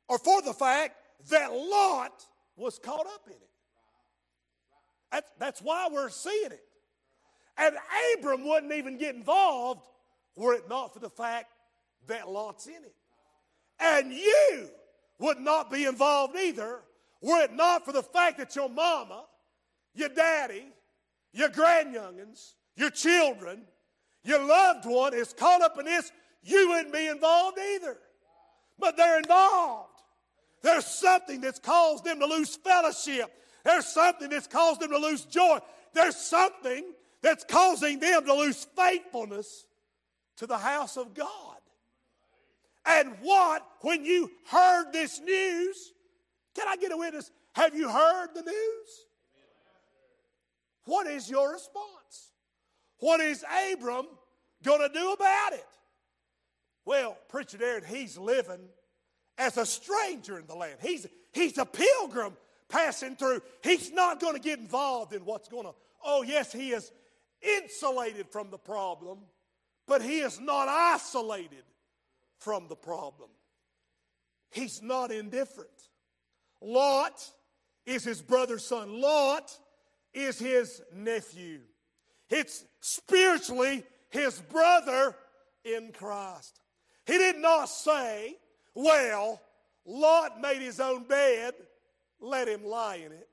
or 0.09 0.19
for 0.19 0.43
the 0.43 0.53
fact, 0.53 0.97
that 1.31 1.53
Lot 1.53 2.27
was 2.57 2.79
caught 2.79 3.07
up 3.07 3.23
in 3.27 3.33
it. 3.33 3.51
That's, 5.15 5.31
that's 5.39 5.63
why 5.63 5.89
we're 5.93 6.11
seeing 6.11 6.51
it. 6.51 6.65
And 7.57 7.77
Abram 8.19 8.49
wouldn't 8.49 8.73
even 8.73 8.99
get 8.99 9.15
involved 9.15 9.87
were 10.35 10.55
it 10.55 10.69
not 10.69 10.93
for 10.93 10.99
the 10.99 11.09
fact 11.09 11.53
that 12.09 12.29
Lot's 12.29 12.67
in 12.67 12.75
it. 12.75 12.97
And 13.79 14.11
you 14.11 14.69
would 15.21 15.39
not 15.39 15.71
be 15.71 15.85
involved 15.85 16.37
either 16.37 16.81
were 17.23 17.45
it 17.45 17.55
not 17.55 17.85
for 17.85 17.93
the 17.93 18.03
fact 18.03 18.39
that 18.39 18.57
your 18.57 18.69
mama, 18.69 19.25
your 19.95 20.09
daddy, 20.09 20.65
your 21.33 21.49
grandyoungins, 21.49 22.55
your 22.75 22.91
children, 22.91 23.63
your 24.25 24.45
loved 24.45 24.85
one 24.85 25.15
is 25.15 25.33
caught 25.33 25.63
up 25.63 25.79
in 25.79 25.85
this, 25.85 26.11
you 26.43 26.71
wouldn't 26.71 26.93
be 26.93 27.07
involved 27.07 27.57
either. 27.77 27.97
But 28.81 28.97
they're 28.97 29.19
involved. 29.19 29.91
There's 30.63 30.87
something 30.87 31.41
that's 31.41 31.61
caused 31.61 32.05
them 32.05 32.19
to 32.19 32.27
lose 32.27 32.57
fellowship. 32.57 33.31
There's 33.65 33.87
something 33.87 34.29
that's 34.29 34.47
caused 34.47 34.81
them 34.81 34.91
to 34.91 34.99
lose 34.99 35.25
joy. 35.25 35.59
There's 35.93 36.17
something 36.17 36.85
that's 37.23 37.45
causing 37.45 37.99
them 37.99 38.27
to 38.27 38.35
lose 38.35 38.67
faithfulness 38.77 39.65
to 40.37 40.47
the 40.47 40.59
house 40.59 40.97
of 40.97 41.15
God. 41.15 41.57
And 42.87 43.17
what, 43.23 43.67
when 43.81 44.05
you 44.05 44.31
heard 44.51 44.93
this 44.93 45.21
news, 45.21 45.93
can 46.55 46.69
I 46.69 46.77
get 46.77 46.93
a 46.93 46.97
witness? 46.97 47.31
Have 47.55 47.75
you 47.75 47.89
heard 47.89 48.29
the 48.35 48.43
news? 48.43 49.07
What 50.85 51.07
is 51.07 51.31
your 51.31 51.53
response? 51.53 52.33
What 52.99 53.21
is 53.21 53.45
Abram 53.73 54.07
going 54.63 54.81
to 54.81 54.93
do 54.93 55.13
about 55.13 55.55
it? 55.55 55.67
Well, 56.85 57.17
Preacher 57.29 57.57
Darren, 57.57 57.87
he's 57.87 58.19
living 58.19 58.61
as 59.39 59.57
a 59.57 59.65
stranger 59.65 60.39
in 60.39 60.47
the 60.47 60.55
land. 60.55 60.77
He's, 60.83 61.07
he's 61.33 61.57
a 61.57 61.65
pilgrim 61.65 62.37
passing 62.75 63.15
through. 63.15 63.41
He's 63.63 63.93
not 63.93 64.21
going 64.21 64.35
to 64.35 64.41
get 64.41 64.59
involved 64.59 65.13
in 65.13 65.25
what's 65.25 65.49
going 65.49 65.65
to. 65.65 65.75
Oh, 66.05 66.23
yes, 66.23 66.53
he 66.53 66.73
is 66.73 66.91
insulated 67.41 68.29
from 68.31 68.51
the 68.51 68.59
problem, 68.59 69.19
but 69.87 70.03
he 70.03 70.19
is 70.19 70.41
not 70.41 70.69
isolated 70.69 71.65
from 72.41 72.67
the 72.69 72.77
problem. 72.77 73.31
He's 74.51 74.83
not 74.83 75.13
indifferent. 75.13 75.71
Lot 76.61 77.31
is 77.87 78.03
his 78.05 78.21
brother's 78.21 78.65
son. 78.65 79.01
Lot 79.01 79.57
is 80.13 80.39
his 80.39 80.83
nephew. 80.93 81.61
It's 82.29 82.65
spiritually 82.81 83.85
his 84.11 84.41
brother 84.41 85.15
in 85.65 85.93
Christ. 85.93 86.61
He 87.07 87.19
did 87.19 87.37
not 87.37 87.69
say, 87.69 88.37
Well, 88.75 89.41
Lot 89.85 90.41
made 90.41 90.63
his 90.63 90.81
own 90.81 91.05
bed, 91.05 91.55
let 92.25 92.49
him 92.49 92.65
lie 92.65 92.97
in 92.97 93.13
it. 93.13 93.29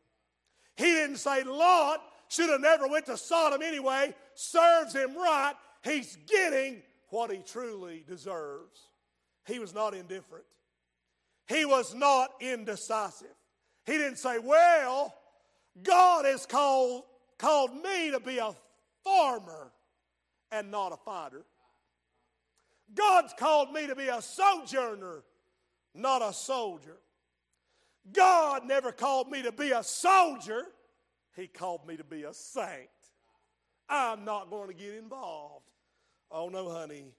He 0.75 0.85
didn't 0.85 1.17
say, 1.17 1.43
Lot 1.43 2.01
should 2.27 2.49
have 2.49 2.61
never 2.61 2.87
went 2.87 3.05
to 3.07 3.17
Sodom 3.17 3.61
anyway, 3.61 4.13
serves 4.35 4.93
him 4.93 5.15
right. 5.15 5.53
He's 5.83 6.17
getting 6.27 6.81
what 7.09 7.31
he 7.31 7.39
truly 7.39 8.03
deserves. 8.07 8.79
He 9.45 9.59
was 9.59 9.73
not 9.73 9.93
indifferent. 9.93 10.45
He 11.47 11.65
was 11.65 11.93
not 11.93 12.31
indecisive. 12.39 13.27
He 13.85 13.93
didn't 13.93 14.17
say, 14.17 14.37
Well, 14.39 15.13
God 15.83 16.25
has 16.25 16.45
called, 16.45 17.03
called 17.37 17.71
me 17.73 18.11
to 18.11 18.19
be 18.19 18.37
a 18.37 18.53
farmer 19.03 19.71
and 20.51 20.71
not 20.71 20.93
a 20.93 20.97
fighter. 20.97 21.43
God's 22.93 23.33
called 23.37 23.71
me 23.71 23.87
to 23.87 23.95
be 23.95 24.07
a 24.07 24.21
sojourner, 24.21 25.23
not 25.95 26.21
a 26.21 26.33
soldier. 26.33 26.97
God 28.11 28.65
never 28.65 28.91
called 28.91 29.29
me 29.29 29.43
to 29.43 29.51
be 29.51 29.71
a 29.71 29.83
soldier, 29.83 30.65
He 31.35 31.47
called 31.47 31.87
me 31.87 31.97
to 31.97 32.03
be 32.03 32.23
a 32.23 32.33
saint. 32.33 32.89
I'm 33.87 34.25
not 34.25 34.49
going 34.49 34.69
to 34.69 34.73
get 34.73 34.95
involved. 34.95 35.65
Oh, 36.31 36.49
no, 36.49 36.69
honey. 36.69 37.13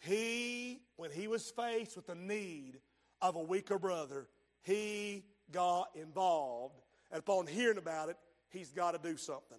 He, 0.00 0.80
when 0.96 1.10
he 1.10 1.26
was 1.26 1.50
faced 1.50 1.96
with 1.96 2.06
the 2.06 2.14
need 2.14 2.78
of 3.22 3.34
a 3.34 3.40
weaker 3.40 3.78
brother, 3.78 4.28
he 4.62 5.24
got 5.50 5.90
involved. 5.94 6.80
And 7.10 7.20
upon 7.20 7.46
hearing 7.46 7.78
about 7.78 8.10
it, 8.10 8.16
he's 8.50 8.70
got 8.70 8.92
to 8.92 9.10
do 9.10 9.16
something. 9.16 9.58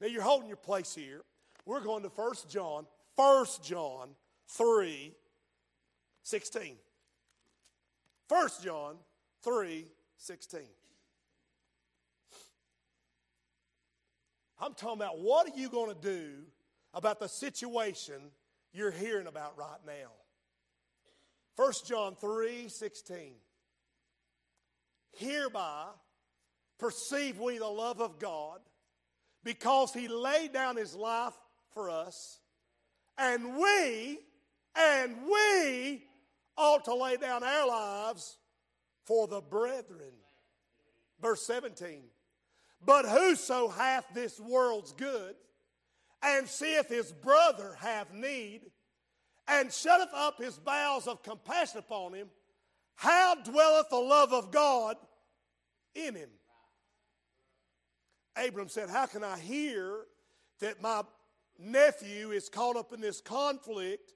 Now 0.00 0.08
you're 0.08 0.22
holding 0.22 0.48
your 0.48 0.56
place 0.56 0.94
here. 0.94 1.22
We're 1.64 1.80
going 1.80 2.02
to 2.02 2.08
1 2.08 2.34
John, 2.48 2.86
1 3.14 3.46
John 3.62 4.10
3, 4.48 5.14
16. 6.22 6.76
1 8.28 8.48
John 8.62 8.96
3, 9.48 9.86
16. 10.18 10.60
I'm 14.60 14.74
talking 14.74 14.98
about 14.98 15.20
what 15.20 15.46
are 15.48 15.58
you 15.58 15.70
going 15.70 15.88
to 15.88 16.00
do 16.00 16.30
about 16.92 17.18
the 17.18 17.28
situation 17.28 18.16
you're 18.74 18.90
hearing 18.90 19.26
about 19.26 19.56
right 19.56 19.78
now? 19.86 20.10
1 21.56 21.72
John 21.86 22.14
3, 22.14 22.68
16. 22.68 23.32
Hereby 25.16 25.86
perceive 26.78 27.40
we 27.40 27.56
the 27.56 27.66
love 27.66 28.02
of 28.02 28.18
God 28.18 28.60
because 29.44 29.94
he 29.94 30.08
laid 30.08 30.52
down 30.52 30.76
his 30.76 30.94
life 30.94 31.34
for 31.72 31.88
us, 31.88 32.40
and 33.16 33.56
we, 33.56 34.18
and 34.76 35.16
we 35.24 36.02
ought 36.58 36.84
to 36.84 36.94
lay 36.94 37.16
down 37.16 37.42
our 37.42 37.66
lives 37.66 38.36
for 39.08 39.26
the 39.26 39.40
brethren. 39.40 40.12
Verse 41.20 41.44
17. 41.46 42.02
But 42.84 43.06
whoso 43.06 43.68
hath 43.68 44.04
this 44.14 44.38
world's 44.38 44.92
good, 44.92 45.34
and 46.22 46.46
seeth 46.46 46.88
his 46.88 47.10
brother 47.10 47.76
have 47.80 48.12
need, 48.12 48.60
and 49.48 49.72
shutteth 49.72 50.12
up 50.14 50.38
his 50.38 50.58
bowels 50.58 51.08
of 51.08 51.22
compassion 51.22 51.78
upon 51.78 52.12
him, 52.12 52.28
how 52.96 53.34
dwelleth 53.34 53.88
the 53.88 53.96
love 53.96 54.32
of 54.32 54.50
God 54.50 54.96
in 55.94 56.14
him? 56.14 56.30
Abram 58.36 58.68
said, 58.68 58.90
How 58.90 59.06
can 59.06 59.24
I 59.24 59.38
hear 59.38 60.04
that 60.60 60.82
my 60.82 61.02
nephew 61.58 62.30
is 62.30 62.48
caught 62.48 62.76
up 62.76 62.92
in 62.92 63.00
this 63.00 63.20
conflict 63.20 64.12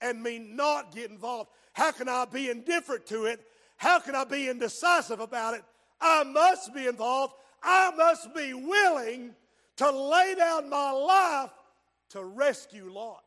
and 0.00 0.22
me 0.22 0.38
not 0.38 0.94
get 0.94 1.10
involved? 1.10 1.50
How 1.72 1.92
can 1.92 2.08
I 2.08 2.24
be 2.24 2.50
indifferent 2.50 3.06
to 3.06 3.26
it? 3.26 3.40
How 3.82 3.98
can 3.98 4.14
I 4.14 4.22
be 4.22 4.48
indecisive 4.48 5.18
about 5.18 5.54
it? 5.54 5.64
I 6.00 6.22
must 6.22 6.72
be 6.72 6.86
involved. 6.86 7.34
I 7.60 7.90
must 7.96 8.32
be 8.32 8.54
willing 8.54 9.34
to 9.78 9.90
lay 9.90 10.36
down 10.36 10.70
my 10.70 10.92
life 10.92 11.50
to 12.10 12.22
rescue 12.22 12.92
Lot. 12.92 13.24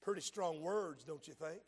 Pretty 0.00 0.22
strong 0.22 0.62
words, 0.62 1.04
don't 1.04 1.28
you 1.28 1.34
think? 1.34 1.60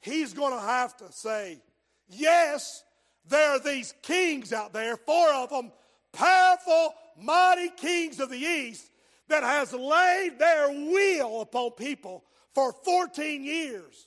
He's 0.00 0.32
going 0.32 0.54
to 0.54 0.66
have 0.66 0.96
to 0.96 1.12
say, 1.12 1.60
Yes, 2.08 2.82
there 3.28 3.50
are 3.50 3.60
these 3.60 3.92
kings 4.00 4.54
out 4.54 4.72
there, 4.72 4.96
four 4.96 5.34
of 5.34 5.50
them, 5.50 5.70
powerful, 6.14 6.94
mighty 7.20 7.68
kings 7.76 8.20
of 8.20 8.30
the 8.30 8.38
east, 8.38 8.90
that 9.28 9.42
has 9.42 9.74
laid 9.74 10.38
their 10.38 10.70
will 10.70 11.42
upon 11.42 11.72
people 11.72 12.24
for 12.54 12.72
14 12.72 13.44
years. 13.44 14.06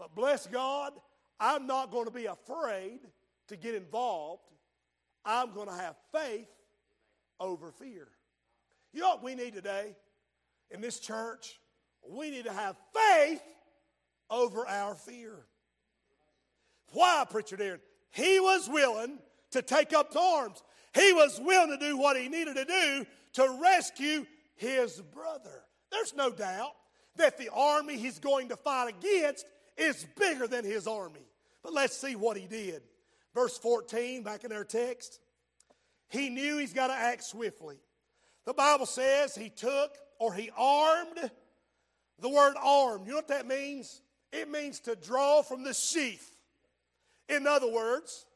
But 0.00 0.14
bless 0.14 0.46
God, 0.46 0.94
I'm 1.38 1.66
not 1.66 1.90
going 1.90 2.06
to 2.06 2.10
be 2.10 2.24
afraid 2.24 3.00
to 3.48 3.56
get 3.56 3.74
involved. 3.74 4.50
I'm 5.26 5.52
going 5.52 5.68
to 5.68 5.74
have 5.74 5.94
faith 6.10 6.48
over 7.38 7.70
fear. 7.70 8.08
You 8.94 9.02
know 9.02 9.10
what 9.10 9.22
we 9.22 9.34
need 9.34 9.52
today 9.52 9.94
in 10.70 10.80
this 10.80 11.00
church? 11.00 11.60
We 12.08 12.30
need 12.30 12.46
to 12.46 12.52
have 12.52 12.76
faith 12.94 13.42
over 14.30 14.66
our 14.66 14.94
fear. 14.94 15.34
Why, 16.92 17.26
Preacher 17.28 17.58
Darren? 17.58 17.80
He 18.10 18.40
was 18.40 18.70
willing 18.70 19.18
to 19.50 19.60
take 19.60 19.92
up 19.92 20.16
arms. 20.16 20.62
He 20.94 21.12
was 21.12 21.38
willing 21.44 21.78
to 21.78 21.86
do 21.86 21.98
what 21.98 22.16
he 22.16 22.30
needed 22.30 22.56
to 22.56 22.64
do 22.64 23.06
to 23.34 23.58
rescue 23.62 24.24
his 24.56 24.98
brother. 25.12 25.62
There's 25.92 26.14
no 26.14 26.30
doubt 26.30 26.72
that 27.16 27.36
the 27.36 27.50
army 27.52 27.98
he's 27.98 28.18
going 28.18 28.48
to 28.48 28.56
fight 28.56 28.94
against 28.98 29.44
is 29.80 30.06
bigger 30.18 30.46
than 30.46 30.64
his 30.64 30.86
army. 30.86 31.26
But 31.62 31.72
let's 31.72 31.96
see 31.96 32.14
what 32.14 32.36
he 32.36 32.46
did. 32.46 32.82
Verse 33.34 33.56
14, 33.58 34.22
back 34.22 34.44
in 34.44 34.52
our 34.52 34.64
text. 34.64 35.20
He 36.08 36.28
knew 36.28 36.58
he's 36.58 36.72
got 36.72 36.88
to 36.88 36.94
act 36.94 37.24
swiftly. 37.24 37.76
The 38.44 38.54
Bible 38.54 38.86
says 38.86 39.34
he 39.34 39.48
took 39.48 39.96
or 40.18 40.34
he 40.34 40.50
armed. 40.56 41.30
The 42.18 42.28
word 42.28 42.54
armed, 42.62 43.06
you 43.06 43.12
know 43.12 43.18
what 43.18 43.28
that 43.28 43.46
means? 43.46 44.02
It 44.32 44.50
means 44.50 44.80
to 44.80 44.96
draw 44.96 45.42
from 45.42 45.64
the 45.64 45.72
sheath. 45.72 46.36
In 47.28 47.46
other 47.46 47.70
words, 47.70 48.26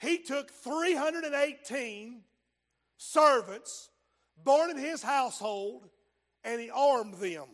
he 0.00 0.18
took 0.18 0.50
318 0.50 2.20
servants 2.96 3.90
born 4.44 4.70
in 4.70 4.78
his 4.78 5.02
household 5.02 5.88
and 6.44 6.60
he 6.60 6.70
armed 6.70 7.14
them 7.14 7.46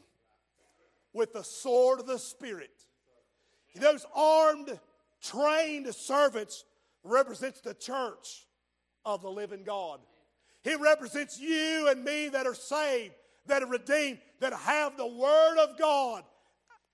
with 1.13 1.33
the 1.33 1.43
sword 1.43 2.01
of 2.01 2.07
the 2.07 2.19
Spirit. 2.19 2.76
Those 3.81 4.07
armed, 4.15 4.79
trained 5.23 5.95
servants 5.95 6.65
represents 7.05 7.61
the 7.61 7.75
church 7.75 8.47
of 9.05 9.23
the 9.23 9.31
living 9.31 9.63
God. 9.65 10.01
He 10.63 10.75
represents 10.75 11.39
you 11.39 11.89
and 11.89 12.05
me 12.05 12.29
that 12.31 12.47
are 12.47 12.55
saved, 12.55 13.15
that 13.47 13.63
are 13.63 13.69
redeemed, 13.69 14.19
that 14.41 14.53
have 14.53 14.97
the 14.97 15.07
Word 15.07 15.59
of 15.59 15.79
God 15.79 16.25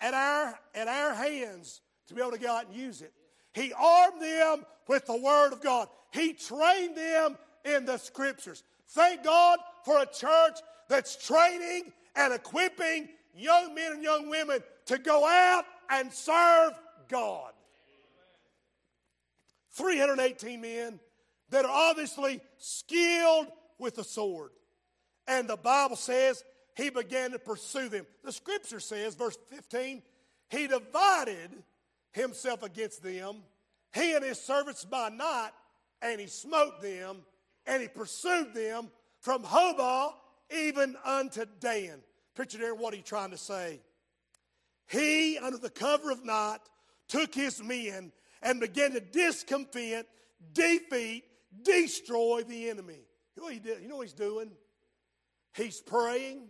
at 0.00 0.12
our, 0.12 0.58
at 0.74 0.88
our 0.88 1.14
hands 1.14 1.80
to 2.08 2.14
be 2.14 2.20
able 2.20 2.32
to 2.32 2.38
go 2.38 2.52
out 2.52 2.66
and 2.66 2.76
use 2.76 3.00
it. 3.00 3.12
He 3.54 3.72
armed 3.72 4.20
them 4.20 4.66
with 4.88 5.06
the 5.06 5.16
Word 5.16 5.52
of 5.52 5.62
God. 5.62 5.88
He 6.12 6.34
trained 6.34 6.96
them 6.96 7.38
in 7.64 7.84
the 7.84 7.96
Scriptures. 7.96 8.62
Thank 8.88 9.24
God 9.24 9.58
for 9.84 10.02
a 10.02 10.06
church 10.06 10.58
that's 10.88 11.16
training 11.16 11.92
and 12.14 12.34
equipping 12.34 13.08
young 13.34 13.74
men 13.74 13.92
and 13.92 14.02
young 14.02 14.28
women 14.28 14.60
to 14.86 14.98
go 14.98 15.26
out 15.26 15.64
and 15.90 16.12
serve 16.12 16.72
God. 17.08 17.52
318 19.72 20.60
men 20.60 21.00
that 21.50 21.64
are 21.64 21.90
obviously 21.90 22.40
skilled 22.58 23.46
with 23.78 23.96
the 23.96 24.04
sword. 24.04 24.50
And 25.26 25.48
the 25.48 25.56
Bible 25.56 25.96
says 25.96 26.44
he 26.76 26.90
began 26.90 27.32
to 27.32 27.38
pursue 27.38 27.88
them. 27.88 28.06
The 28.24 28.32
scripture 28.32 28.80
says, 28.80 29.14
verse 29.14 29.36
15, 29.50 30.02
he 30.50 30.66
divided 30.66 31.50
himself 32.12 32.62
against 32.62 33.02
them, 33.02 33.36
he 33.94 34.14
and 34.14 34.24
his 34.24 34.40
servants 34.40 34.84
by 34.84 35.08
night, 35.08 35.50
and 36.02 36.20
he 36.20 36.26
smote 36.26 36.82
them, 36.82 37.18
and 37.66 37.80
he 37.80 37.88
pursued 37.88 38.52
them 38.54 38.88
from 39.20 39.42
Hobah 39.42 40.12
even 40.54 40.96
unto 41.04 41.44
Dan. 41.60 42.00
Picture 42.34 42.58
there 42.58 42.74
what 42.74 42.94
he's 42.94 43.04
trying 43.04 43.30
to 43.30 43.38
say. 43.38 43.80
He, 44.88 45.38
under 45.38 45.58
the 45.58 45.70
cover 45.70 46.10
of 46.10 46.24
night, 46.24 46.60
took 47.08 47.34
his 47.34 47.62
men 47.62 48.12
and 48.42 48.60
began 48.60 48.92
to 48.92 49.00
discomfit, 49.00 50.06
defeat, 50.52 51.24
destroy 51.62 52.42
the 52.42 52.70
enemy. 52.70 53.00
You 53.36 53.42
know 53.42 53.44
what, 53.44 53.52
he 53.54 53.60
did? 53.60 53.82
you 53.82 53.88
know 53.88 53.96
what 53.96 54.06
he's 54.06 54.12
doing? 54.12 54.50
He's 55.54 55.80
praying, 55.80 56.48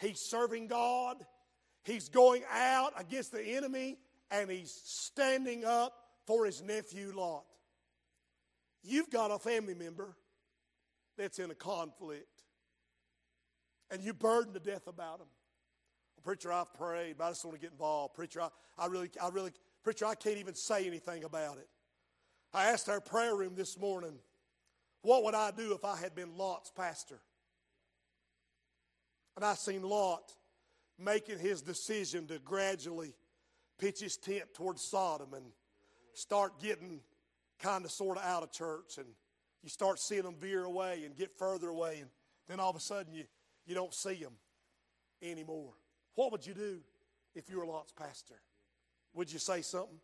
he's 0.00 0.20
serving 0.20 0.68
God, 0.68 1.16
he's 1.84 2.08
going 2.08 2.42
out 2.50 2.92
against 2.96 3.32
the 3.32 3.42
enemy, 3.42 3.98
and 4.30 4.50
he's 4.50 4.72
standing 4.84 5.64
up 5.64 5.92
for 6.26 6.46
his 6.46 6.62
nephew 6.62 7.12
Lot. 7.14 7.44
You've 8.84 9.10
got 9.10 9.30
a 9.30 9.38
family 9.38 9.74
member 9.74 10.16
that's 11.16 11.38
in 11.38 11.50
a 11.50 11.54
conflict, 11.54 12.42
and 13.90 14.02
you're 14.02 14.14
burdened 14.14 14.54
to 14.54 14.60
death 14.60 14.86
about 14.86 15.20
him. 15.20 15.26
Preacher, 16.22 16.52
I've 16.52 16.72
prayed, 16.74 17.16
but 17.18 17.24
I 17.24 17.30
just 17.30 17.44
want 17.44 17.56
to 17.56 17.60
get 17.60 17.72
involved. 17.72 18.14
Preacher, 18.14 18.42
I, 18.42 18.48
I 18.78 18.86
really, 18.86 19.10
I 19.20 19.28
really, 19.28 19.50
preacher, 19.82 20.06
I 20.06 20.14
can't 20.14 20.38
even 20.38 20.54
say 20.54 20.86
anything 20.86 21.24
about 21.24 21.58
it. 21.58 21.68
I 22.54 22.66
asked 22.66 22.88
our 22.88 23.00
prayer 23.00 23.34
room 23.34 23.54
this 23.56 23.78
morning, 23.78 24.18
what 25.02 25.24
would 25.24 25.34
I 25.34 25.50
do 25.50 25.74
if 25.74 25.84
I 25.84 25.96
had 25.96 26.14
been 26.14 26.36
Lot's 26.36 26.70
pastor? 26.70 27.18
And 29.36 29.44
I 29.44 29.54
seen 29.54 29.82
Lot 29.82 30.32
making 30.98 31.38
his 31.38 31.62
decision 31.62 32.26
to 32.28 32.38
gradually 32.38 33.14
pitch 33.78 34.00
his 34.00 34.16
tent 34.16 34.54
towards 34.54 34.82
Sodom 34.82 35.34
and 35.34 35.46
start 36.14 36.60
getting 36.60 37.00
kind 37.58 37.84
of 37.84 37.90
sort 37.90 38.18
of 38.18 38.24
out 38.24 38.42
of 38.42 38.52
church. 38.52 38.98
And 38.98 39.06
you 39.62 39.68
start 39.68 39.98
seeing 39.98 40.22
them 40.22 40.36
veer 40.38 40.64
away 40.64 41.02
and 41.04 41.16
get 41.16 41.36
further 41.36 41.68
away. 41.68 41.98
And 42.00 42.10
then 42.46 42.60
all 42.60 42.70
of 42.70 42.76
a 42.76 42.80
sudden 42.80 43.12
you, 43.12 43.24
you 43.66 43.74
don't 43.74 43.94
see 43.94 44.14
them 44.14 44.34
anymore. 45.22 45.72
What 46.14 46.32
would 46.32 46.46
you 46.46 46.54
do 46.54 46.80
if 47.34 47.48
you 47.48 47.58
were 47.58 47.66
Lot's 47.66 47.92
pastor? 47.92 48.40
Would 49.14 49.32
you 49.32 49.38
say 49.38 49.62
something? 49.62 50.00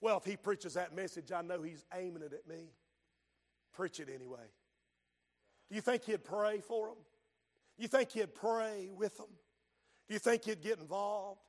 Well, 0.00 0.18
if 0.18 0.24
he 0.24 0.36
preaches 0.36 0.74
that 0.74 0.94
message, 0.94 1.32
I 1.32 1.42
know 1.42 1.62
he's 1.62 1.84
aiming 1.94 2.22
it 2.22 2.32
at 2.32 2.46
me. 2.46 2.66
Preach 3.72 4.00
it 4.00 4.08
anyway. 4.14 4.46
Do 5.68 5.74
you 5.74 5.80
think 5.80 6.04
he'd 6.04 6.24
pray 6.24 6.60
for 6.60 6.88
them? 6.88 6.98
Do 7.76 7.82
you 7.82 7.88
think 7.88 8.12
he'd 8.12 8.34
pray 8.34 8.90
with 8.94 9.16
them? 9.16 9.30
Do 10.08 10.14
you 10.14 10.20
think 10.20 10.44
he'd 10.44 10.62
get 10.62 10.78
involved? 10.78 11.40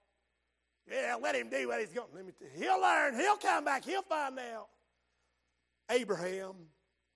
Yeah, 0.90 1.18
let 1.22 1.36
him 1.36 1.50
do 1.50 1.68
what 1.68 1.80
he's 1.80 1.90
going. 1.90 2.08
Let 2.14 2.26
me 2.26 2.32
he'll 2.56 2.82
learn. 2.82 3.16
He'll 3.16 3.38
come 3.38 3.66
back. 3.66 3.84
He'll 3.84 4.04
find 4.04 4.38
out. 4.40 4.68
Abraham 5.90 6.54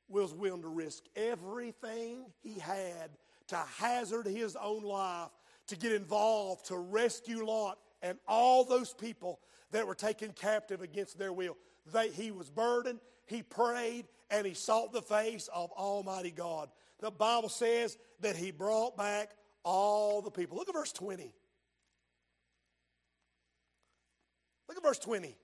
was 0.07 0.33
willing 0.33 0.63
to 0.63 0.67
risk 0.67 1.03
everything 1.15 2.25
he 2.41 2.59
had 2.59 3.11
to 3.47 3.57
hazard 3.77 4.25
his 4.25 4.55
own 4.55 4.83
life 4.83 5.29
to 5.69 5.77
get 5.77 5.91
involved 5.91 6.65
to 6.67 6.77
rescue 6.77 7.45
Lot 7.45 7.77
and 8.01 8.17
all 8.27 8.63
those 8.63 8.93
people 8.93 9.39
that 9.71 9.87
were 9.87 9.95
taken 9.95 10.31
captive 10.31 10.81
against 10.81 11.17
their 11.17 11.33
will. 11.33 11.57
They, 11.91 12.09
he 12.09 12.31
was 12.31 12.49
burdened, 12.49 12.99
he 13.25 13.43
prayed, 13.43 14.05
and 14.29 14.45
he 14.45 14.53
sought 14.53 14.93
the 14.93 15.01
face 15.01 15.49
of 15.53 15.71
Almighty 15.71 16.31
God. 16.31 16.69
The 16.99 17.11
Bible 17.11 17.49
says 17.49 17.97
that 18.21 18.35
he 18.35 18.51
brought 18.51 18.97
back 18.97 19.31
all 19.63 20.21
the 20.21 20.31
people. 20.31 20.57
Look 20.57 20.69
at 20.69 20.75
verse 20.75 20.91
20. 20.91 21.33
Look 24.67 24.77
at 24.77 24.83
verse 24.83 24.99
20. 24.99 25.35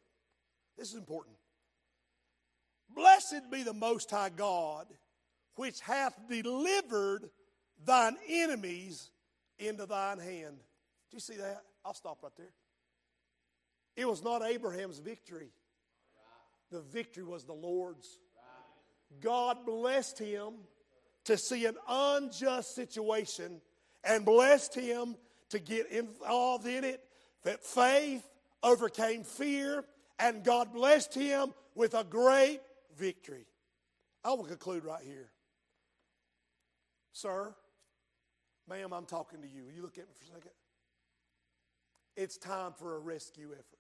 This 0.78 0.90
is 0.90 0.96
important. 0.96 1.36
Blessed 2.94 3.52
be 3.52 3.64
the 3.64 3.74
Most 3.74 4.12
High 4.12 4.30
God, 4.30 4.88
which 5.56 5.80
hath 5.82 6.18
delivered 6.30 7.30
thine 7.84 8.16
enemies 8.30 9.10
into 9.60 9.86
thine 9.86 10.20
hand. 10.20 10.58
Do 11.12 11.18
you 11.18 11.20
see 11.20 11.36
that? 11.36 11.64
I'll 11.84 11.94
stop 11.94 12.20
right 12.24 12.32
there. 12.38 12.54
It 13.96 14.08
was 14.08 14.24
not 14.24 14.44
Abraham's 14.44 15.00
victory, 15.00 15.52
the 16.72 16.82
victory 16.82 17.24
was 17.24 17.44
the 17.44 17.54
Lord's. 17.54 18.20
God 19.22 19.66
blessed 19.66 20.20
him 20.20 20.54
to 21.26 21.38
see 21.38 21.66
an 21.66 21.76
unjust 21.88 22.76
situation 22.76 23.62
and 24.04 24.26
blessed 24.26 24.76
him 24.76 25.16
to 25.50 25.60
get 25.60 25.90
involved 25.92 26.66
in 26.66 26.84
it. 26.84 27.02
That 27.44 27.64
faith 27.64 28.24
overcame 28.64 29.24
fear, 29.24 29.86
and 30.20 30.44
God 30.44 30.74
blessed 30.74 31.14
him 31.14 31.54
with 31.76 31.94
a 31.94 32.04
great 32.04 32.60
victory. 32.98 33.46
I 34.24 34.30
will 34.30 34.44
conclude 34.44 34.84
right 34.84 35.04
here. 35.04 35.30
Sir, 37.14 37.56
ma'am, 38.70 38.94
I'm 38.94 39.06
talking 39.06 39.42
to 39.42 39.48
you. 39.48 39.66
Will 39.66 39.74
you 39.74 39.82
look 39.82 39.98
at 39.98 40.08
me 40.08 40.14
for 40.14 40.24
a 40.24 40.36
second? 40.36 40.52
It's 42.16 42.38
time 42.38 42.74
for 42.78 42.96
a 42.96 43.00
rescue 43.00 43.50
effort. 43.52 43.80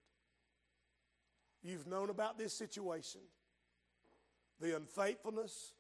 You've 1.63 1.87
known 1.87 2.09
about 2.09 2.37
this 2.37 2.53
situation 2.53 3.21
the 4.61 4.75
unfaithfulness, 4.77 5.73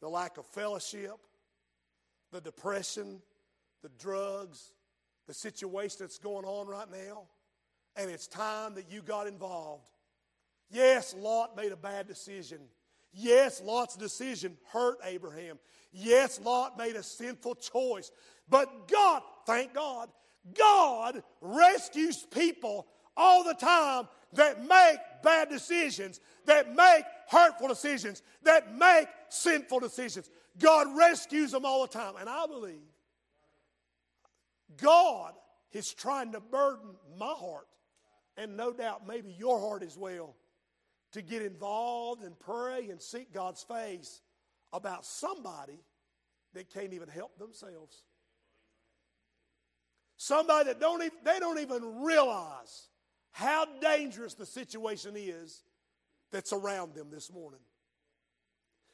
the 0.00 0.08
lack 0.08 0.38
of 0.38 0.46
fellowship, 0.46 1.16
the 2.30 2.40
depression, 2.40 3.20
the 3.82 3.90
drugs, 3.98 4.72
the 5.26 5.34
situation 5.34 5.96
that's 6.00 6.18
going 6.18 6.44
on 6.44 6.68
right 6.68 6.90
now, 6.90 7.24
and 7.96 8.10
it's 8.10 8.28
time 8.28 8.74
that 8.74 8.90
you 8.90 9.02
got 9.02 9.26
involved. 9.26 9.88
Yes, 10.70 11.14
Lot 11.18 11.56
made 11.56 11.72
a 11.72 11.76
bad 11.76 12.06
decision. 12.06 12.58
Yes, 13.14 13.62
Lot's 13.62 13.96
decision 13.96 14.56
hurt 14.72 14.98
Abraham. 15.04 15.58
Yes, 15.92 16.40
Lot 16.40 16.76
made 16.76 16.96
a 16.96 17.02
sinful 17.02 17.54
choice. 17.56 18.10
But 18.48 18.88
God, 18.88 19.22
thank 19.46 19.72
God, 19.72 20.10
God 20.58 21.22
rescues 21.40 22.26
people 22.30 22.86
all 23.16 23.44
the 23.44 23.54
time 23.54 24.08
that 24.32 24.60
make 24.60 24.98
bad 25.22 25.48
decisions, 25.48 26.20
that 26.46 26.74
make 26.74 27.04
hurtful 27.28 27.68
decisions, 27.68 28.22
that 28.42 28.76
make 28.76 29.06
sinful 29.28 29.78
decisions. 29.78 30.28
God 30.58 30.88
rescues 30.96 31.52
them 31.52 31.64
all 31.64 31.82
the 31.82 31.92
time. 31.92 32.14
And 32.18 32.28
I 32.28 32.46
believe 32.46 32.82
God 34.76 35.34
is 35.72 35.92
trying 35.92 36.32
to 36.32 36.40
burden 36.40 36.96
my 37.16 37.32
heart, 37.32 37.66
and 38.36 38.56
no 38.56 38.72
doubt 38.72 39.06
maybe 39.06 39.34
your 39.38 39.60
heart 39.60 39.82
as 39.84 39.96
well, 39.96 40.34
to 41.14 41.22
get 41.22 41.42
involved 41.42 42.22
and 42.22 42.38
pray 42.38 42.88
and 42.90 43.00
seek 43.00 43.32
God's 43.32 43.62
face 43.62 44.20
about 44.72 45.06
somebody 45.06 45.78
that 46.54 46.68
can't 46.68 46.92
even 46.92 47.08
help 47.08 47.38
themselves. 47.38 48.02
Somebody 50.16 50.66
that 50.66 50.80
don't 50.80 51.02
even, 51.02 51.18
they 51.24 51.38
don't 51.38 51.60
even 51.60 52.02
realize 52.02 52.88
how 53.30 53.64
dangerous 53.80 54.34
the 54.34 54.46
situation 54.46 55.14
is 55.16 55.62
that's 56.32 56.52
around 56.52 56.94
them 56.94 57.08
this 57.12 57.32
morning. 57.32 57.60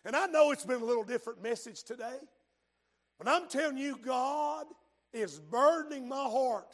And 0.04 0.14
I 0.14 0.26
know 0.26 0.50
it's 0.50 0.64
been 0.64 0.82
a 0.82 0.84
little 0.84 1.04
different 1.04 1.42
message 1.42 1.84
today, 1.84 2.18
but 3.18 3.28
I'm 3.28 3.48
telling 3.48 3.78
you, 3.78 3.98
God 4.02 4.66
is 5.14 5.38
burdening 5.38 6.06
my 6.06 6.24
heart 6.24 6.72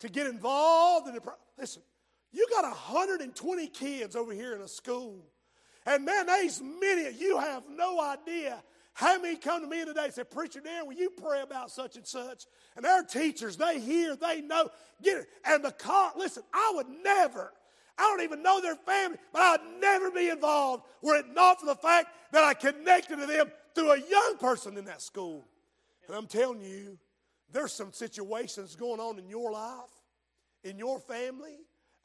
to 0.00 0.08
get 0.08 0.28
involved 0.28 1.08
in 1.08 1.14
the. 1.14 1.22
Listen, 1.58 1.82
you 2.32 2.46
got 2.50 2.64
120 2.64 3.66
kids 3.68 4.16
over 4.16 4.32
here 4.32 4.54
in 4.54 4.62
a 4.62 4.68
school. 4.68 5.24
And 5.86 6.04
man, 6.04 6.26
there's 6.26 6.60
many, 6.60 7.16
you 7.18 7.38
have 7.38 7.64
no 7.68 8.00
idea 8.00 8.62
how 8.92 9.16
many 9.20 9.36
come 9.36 9.62
to 9.62 9.68
me 9.68 9.84
today 9.84 10.06
and 10.06 10.12
say, 10.12 10.24
Preacher 10.24 10.60
Dan, 10.60 10.86
will 10.86 10.94
you 10.94 11.10
pray 11.10 11.40
about 11.40 11.70
such 11.70 11.96
and 11.96 12.04
such? 12.04 12.46
And 12.76 12.84
our 12.84 13.04
teachers, 13.04 13.56
they 13.56 13.78
hear, 13.78 14.16
they 14.16 14.40
know, 14.40 14.70
get 15.00 15.18
it. 15.18 15.28
And 15.44 15.64
the 15.64 15.70
car, 15.70 16.12
listen, 16.16 16.42
I 16.52 16.72
would 16.74 16.88
never, 17.04 17.52
I 17.96 18.02
don't 18.02 18.22
even 18.22 18.42
know 18.42 18.60
their 18.60 18.74
family, 18.74 19.18
but 19.32 19.40
I'd 19.40 19.80
never 19.80 20.10
be 20.10 20.28
involved 20.28 20.82
were 21.00 21.14
it 21.14 21.26
not 21.32 21.60
for 21.60 21.66
the 21.66 21.76
fact 21.76 22.08
that 22.32 22.42
I 22.42 22.54
connected 22.54 23.20
to 23.20 23.26
them 23.26 23.52
through 23.74 23.92
a 23.92 23.98
young 23.98 24.36
person 24.40 24.76
in 24.76 24.86
that 24.86 25.00
school. 25.00 25.46
And 26.08 26.16
I'm 26.16 26.26
telling 26.26 26.60
you, 26.60 26.98
there's 27.52 27.72
some 27.72 27.92
situations 27.92 28.74
going 28.74 28.98
on 28.98 29.18
in 29.20 29.28
your 29.28 29.52
life, 29.52 29.90
in 30.64 30.76
your 30.76 30.98
family, 30.98 31.58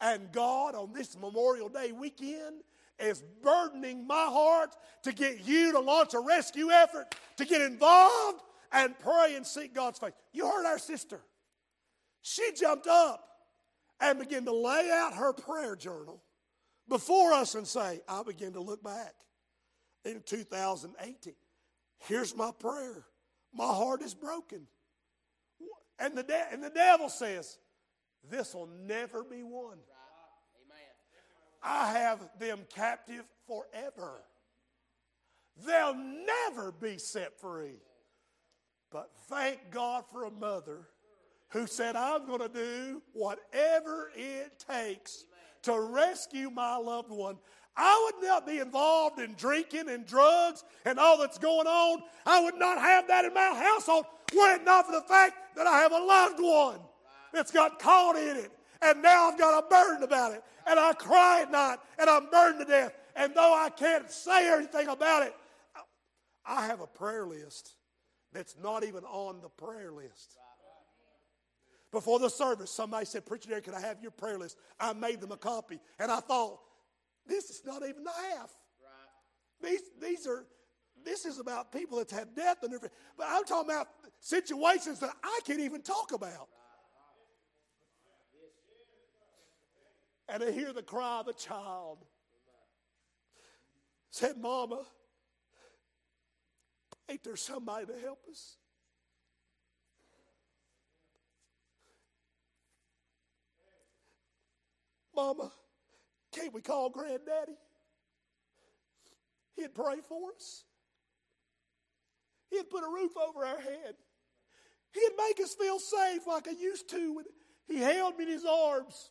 and 0.03 0.31
God 0.33 0.75
on 0.75 0.91
this 0.91 1.17
Memorial 1.17 1.69
Day 1.69 1.93
weekend 1.93 2.61
is 2.99 3.23
burdening 3.41 4.05
my 4.05 4.25
heart 4.25 4.75
to 5.03 5.13
get 5.13 5.47
you 5.47 5.71
to 5.71 5.79
launch 5.79 6.13
a 6.13 6.19
rescue 6.19 6.69
effort, 6.69 7.15
to 7.37 7.45
get 7.45 7.61
involved 7.61 8.41
and 8.73 8.99
pray 8.99 9.35
and 9.35 9.47
seek 9.47 9.73
God's 9.73 9.99
face. 9.99 10.11
You 10.33 10.45
heard 10.45 10.65
our 10.65 10.77
sister. 10.77 11.21
She 12.21 12.51
jumped 12.53 12.85
up 12.85 13.25
and 14.01 14.19
began 14.19 14.43
to 14.45 14.53
lay 14.53 14.91
out 14.91 15.13
her 15.15 15.31
prayer 15.31 15.75
journal 15.75 16.21
before 16.89 17.31
us 17.31 17.55
and 17.55 17.65
say, 17.65 18.01
I 18.07 18.23
begin 18.23 18.53
to 18.53 18.61
look 18.61 18.83
back 18.83 19.13
in 20.03 20.21
2018. 20.25 21.33
Here's 21.99 22.35
my 22.35 22.51
prayer. 22.59 23.05
My 23.53 23.67
heart 23.67 24.01
is 24.01 24.13
broken. 24.13 24.67
And 25.97 26.17
the, 26.17 26.23
de- 26.23 26.51
and 26.51 26.61
the 26.61 26.71
devil 26.71 27.07
says, 27.07 27.57
This 28.29 28.53
will 28.53 28.69
never 28.85 29.23
be 29.23 29.43
won. 29.43 29.77
I 31.63 31.91
have 31.91 32.19
them 32.39 32.59
captive 32.73 33.23
forever. 33.47 34.21
They'll 35.65 35.95
never 35.95 36.71
be 36.71 36.97
set 36.97 37.39
free. 37.39 37.79
But 38.91 39.09
thank 39.27 39.71
God 39.71 40.03
for 40.11 40.25
a 40.25 40.31
mother 40.31 40.87
who 41.49 41.67
said, 41.67 41.95
I'm 41.95 42.25
going 42.25 42.41
to 42.41 42.49
do 42.49 43.01
whatever 43.13 44.11
it 44.15 44.63
takes 44.67 45.25
to 45.63 45.79
rescue 45.79 46.49
my 46.49 46.75
loved 46.77 47.11
one. 47.11 47.37
I 47.75 48.11
would 48.11 48.27
not 48.27 48.45
be 48.45 48.59
involved 48.59 49.19
in 49.19 49.33
drinking 49.33 49.89
and 49.89 50.05
drugs 50.05 50.63
and 50.85 50.99
all 50.99 51.17
that's 51.17 51.37
going 51.37 51.67
on. 51.67 52.03
I 52.25 52.43
would 52.43 52.55
not 52.55 52.77
have 52.79 53.07
that 53.07 53.25
in 53.25 53.33
my 53.33 53.53
household 53.55 54.05
were 54.35 54.55
it 54.55 54.63
not 54.63 54.85
for 54.85 54.91
the 54.91 55.01
fact 55.01 55.55
that 55.55 55.67
I 55.67 55.79
have 55.79 55.91
a 55.91 55.99
loved 55.99 56.39
one 56.39 56.79
that's 57.33 57.51
got 57.51 57.79
caught 57.79 58.15
in 58.15 58.37
it. 58.37 58.51
And 58.83 59.01
now 59.01 59.29
I've 59.29 59.39
got 59.39 59.63
a 59.63 59.67
burden 59.67 60.03
about 60.03 60.33
it 60.33 60.43
and 60.67 60.79
I 60.79 60.93
cry 60.93 61.41
at 61.41 61.51
night 61.51 61.77
and 61.97 62.09
I'm 62.09 62.29
burdened 62.29 62.65
to 62.65 62.71
death. 62.71 62.93
And 63.15 63.33
though 63.35 63.53
I 63.53 63.69
can't 63.69 64.09
say 64.09 64.51
anything 64.51 64.87
about 64.87 65.23
it, 65.23 65.33
I 66.45 66.65
have 66.65 66.81
a 66.81 66.87
prayer 66.87 67.25
list 67.25 67.75
that's 68.33 68.55
not 68.61 68.83
even 68.83 69.03
on 69.05 69.39
the 69.41 69.49
prayer 69.49 69.91
list. 69.91 70.37
Before 71.91 72.17
the 72.17 72.29
service, 72.29 72.71
somebody 72.71 73.05
said, 73.05 73.25
Preacher 73.25 73.49
Derek, 73.49 73.65
can 73.65 73.75
I 73.75 73.81
have 73.81 74.01
your 74.01 74.11
prayer 74.11 74.39
list? 74.39 74.57
I 74.79 74.93
made 74.93 75.21
them 75.21 75.31
a 75.31 75.37
copy. 75.37 75.79
And 75.99 76.11
I 76.11 76.19
thought, 76.21 76.59
this 77.27 77.51
is 77.51 77.61
not 77.65 77.83
even 77.87 78.03
the 78.03 78.11
half. 78.11 78.51
These, 79.61 79.81
these 80.01 80.27
are, 80.27 80.45
this 81.05 81.25
is 81.25 81.39
about 81.39 81.71
people 81.71 81.99
that's 81.99 82.11
had 82.11 82.35
death 82.35 82.63
in 82.63 82.71
their, 82.71 82.79
but 82.79 83.27
I'm 83.29 83.45
talking 83.45 83.71
about 83.71 83.87
situations 84.19 84.99
that 84.99 85.11
I 85.23 85.39
can't 85.45 85.59
even 85.59 85.81
talk 85.81 86.11
about. 86.11 86.49
And 90.29 90.41
to 90.41 90.51
hear 90.51 90.73
the 90.73 90.83
cry 90.83 91.19
of 91.19 91.27
a 91.27 91.33
child. 91.33 91.99
Said, 94.09 94.37
Mama, 94.37 94.83
ain't 97.09 97.23
there 97.23 97.35
somebody 97.35 97.87
to 97.87 97.99
help 97.99 98.19
us? 98.29 98.57
Mama, 105.15 105.51
can't 106.31 106.53
we 106.53 106.61
call 106.61 106.89
granddaddy? 106.89 107.57
He'd 109.55 109.75
pray 109.75 109.97
for 110.07 110.31
us. 110.35 110.63
He'd 112.49 112.69
put 112.69 112.83
a 112.83 112.89
roof 112.89 113.11
over 113.17 113.45
our 113.45 113.59
head. 113.59 113.95
He'd 114.93 115.11
make 115.17 115.39
us 115.43 115.55
feel 115.55 115.79
safe 115.79 116.27
like 116.27 116.47
I 116.47 116.51
used 116.51 116.89
to 116.89 117.13
when 117.13 117.25
he 117.67 117.77
held 117.77 118.17
me 118.17 118.25
in 118.25 118.31
his 118.31 118.45
arms. 118.45 119.09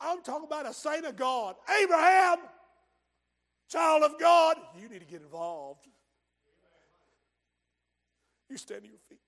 I'm 0.00 0.22
talking 0.22 0.46
about 0.46 0.66
a 0.66 0.74
saint 0.74 1.04
of 1.04 1.16
God. 1.16 1.56
Abraham, 1.82 2.38
child 3.70 4.02
of 4.02 4.18
God, 4.18 4.56
you 4.80 4.88
need 4.88 5.00
to 5.00 5.06
get 5.06 5.22
involved. 5.22 5.86
You 8.50 8.56
stand 8.56 8.82
to 8.82 8.88
your 8.88 8.98
feet. 9.08 9.18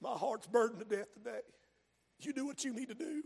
My 0.00 0.12
heart's 0.12 0.46
burdened 0.46 0.80
to 0.80 0.96
death 0.96 1.12
today. 1.12 1.40
You 2.20 2.32
do 2.32 2.46
what 2.46 2.64
you 2.64 2.72
need 2.72 2.88
to 2.88 2.94
do. 2.94 3.22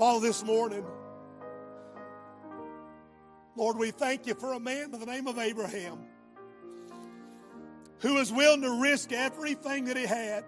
Father, 0.00 0.28
this 0.28 0.42
morning, 0.42 0.82
Lord, 3.54 3.76
we 3.76 3.90
thank 3.90 4.26
you 4.26 4.32
for 4.32 4.54
a 4.54 4.58
man 4.58 4.90
by 4.90 4.96
the 4.96 5.04
name 5.04 5.26
of 5.26 5.38
Abraham 5.38 5.98
who 7.98 8.14
was 8.14 8.32
willing 8.32 8.62
to 8.62 8.80
risk 8.80 9.12
everything 9.12 9.84
that 9.84 9.98
he 9.98 10.06
had 10.06 10.46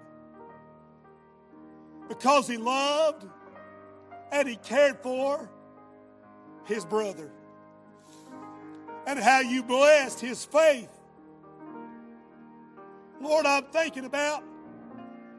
because 2.09 2.49
he 2.49 2.57
loved 2.57 3.27
and 4.33 4.49
he 4.49 4.57
cared 4.57 4.99
for 5.03 5.51
his 6.65 6.87
brother. 6.87 7.31
And 9.07 9.19
how 9.19 9.41
you 9.41 9.63
blessed 9.63 10.19
his 10.19 10.47
faith. 10.47 10.89
Lord, 13.21 13.45
I'm 13.45 13.65
thinking 13.65 14.07
about 14.07 14.45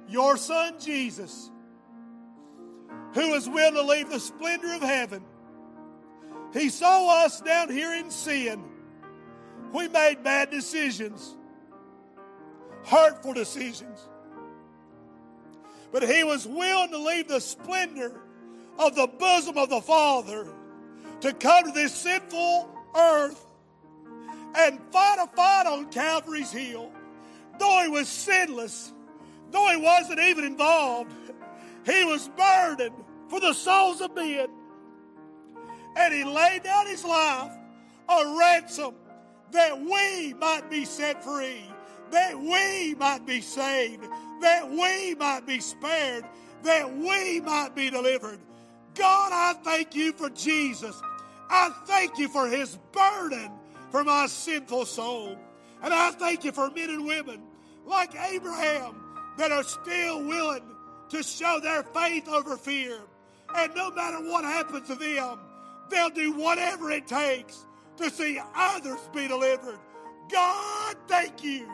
your 0.07 0.37
son 0.37 0.75
Jesus 0.79 1.49
who 3.13 3.33
is 3.33 3.47
willing 3.47 3.75
to 3.75 3.83
leave 3.83 4.09
the 4.09 4.19
splendor 4.19 4.73
of 4.73 4.81
heaven. 4.81 5.23
He 6.51 6.69
saw 6.69 7.25
us 7.25 7.41
down 7.41 7.69
here 7.69 7.93
in 7.93 8.11
sin. 8.11 8.63
We 9.71 9.87
made 9.87 10.23
bad 10.23 10.51
decisions, 10.51 11.35
hurtful 12.85 13.33
decisions. 13.33 13.99
But 15.91 16.03
he 16.03 16.23
was 16.23 16.47
willing 16.47 16.91
to 16.91 16.97
leave 16.97 17.27
the 17.27 17.39
splendor 17.39 18.21
of 18.79 18.95
the 18.95 19.07
bosom 19.07 19.57
of 19.57 19.69
the 19.69 19.81
Father 19.81 20.47
to 21.21 21.33
come 21.33 21.65
to 21.65 21.71
this 21.71 21.93
sinful 21.93 22.69
earth 22.95 23.45
and 24.55 24.79
fight 24.91 25.17
a 25.19 25.27
fight 25.35 25.65
on 25.67 25.89
Calvary's 25.91 26.51
Hill. 26.51 26.91
Though 27.59 27.81
he 27.83 27.89
was 27.89 28.07
sinless, 28.07 28.91
though 29.51 29.69
he 29.69 29.77
wasn't 29.77 30.19
even 30.19 30.43
involved, 30.43 31.11
he 31.85 32.03
was 32.05 32.29
burdened 32.29 33.02
for 33.33 33.39
the 33.39 33.53
souls 33.53 33.99
of 33.99 34.13
men. 34.13 34.47
And 35.95 36.13
he 36.13 36.23
laid 36.23 36.61
down 36.61 36.85
his 36.85 37.03
life 37.03 37.51
a 38.07 38.37
ransom 38.37 38.93
that 39.49 39.79
we 39.79 40.35
might 40.35 40.69
be 40.69 40.85
set 40.85 41.23
free, 41.23 41.63
that 42.11 42.39
we 42.39 42.93
might 42.93 43.25
be 43.25 43.41
saved, 43.41 44.03
that 44.41 44.69
we 44.69 45.15
might 45.15 45.47
be 45.47 45.59
spared, 45.59 46.23
that 46.61 46.95
we 46.95 47.41
might 47.41 47.73
be 47.73 47.89
delivered. 47.89 48.37
God, 48.93 49.31
I 49.33 49.59
thank 49.63 49.95
you 49.95 50.13
for 50.13 50.29
Jesus. 50.29 51.01
I 51.49 51.71
thank 51.87 52.19
you 52.19 52.27
for 52.27 52.47
his 52.47 52.77
burden 52.91 53.51
for 53.89 54.03
my 54.03 54.27
sinful 54.27 54.85
soul. 54.85 55.39
And 55.81 55.91
I 55.91 56.11
thank 56.11 56.43
you 56.43 56.51
for 56.51 56.69
men 56.69 56.91
and 56.91 57.07
women 57.07 57.41
like 57.83 58.13
Abraham 58.31 58.93
that 59.39 59.51
are 59.51 59.63
still 59.63 60.23
willing 60.23 60.61
to 61.09 61.23
show 61.23 61.59
their 61.63 61.81
faith 61.81 62.27
over 62.27 62.57
fear. 62.57 62.99
And 63.55 63.73
no 63.75 63.91
matter 63.91 64.17
what 64.17 64.43
happens 64.43 64.87
to 64.87 64.95
them, 64.95 65.39
they'll 65.89 66.09
do 66.09 66.33
whatever 66.33 66.91
it 66.91 67.07
takes 67.07 67.65
to 67.97 68.09
see 68.09 68.39
others 68.55 68.99
be 69.13 69.27
delivered. 69.27 69.79
God, 70.31 70.95
thank 71.07 71.43
you 71.43 71.69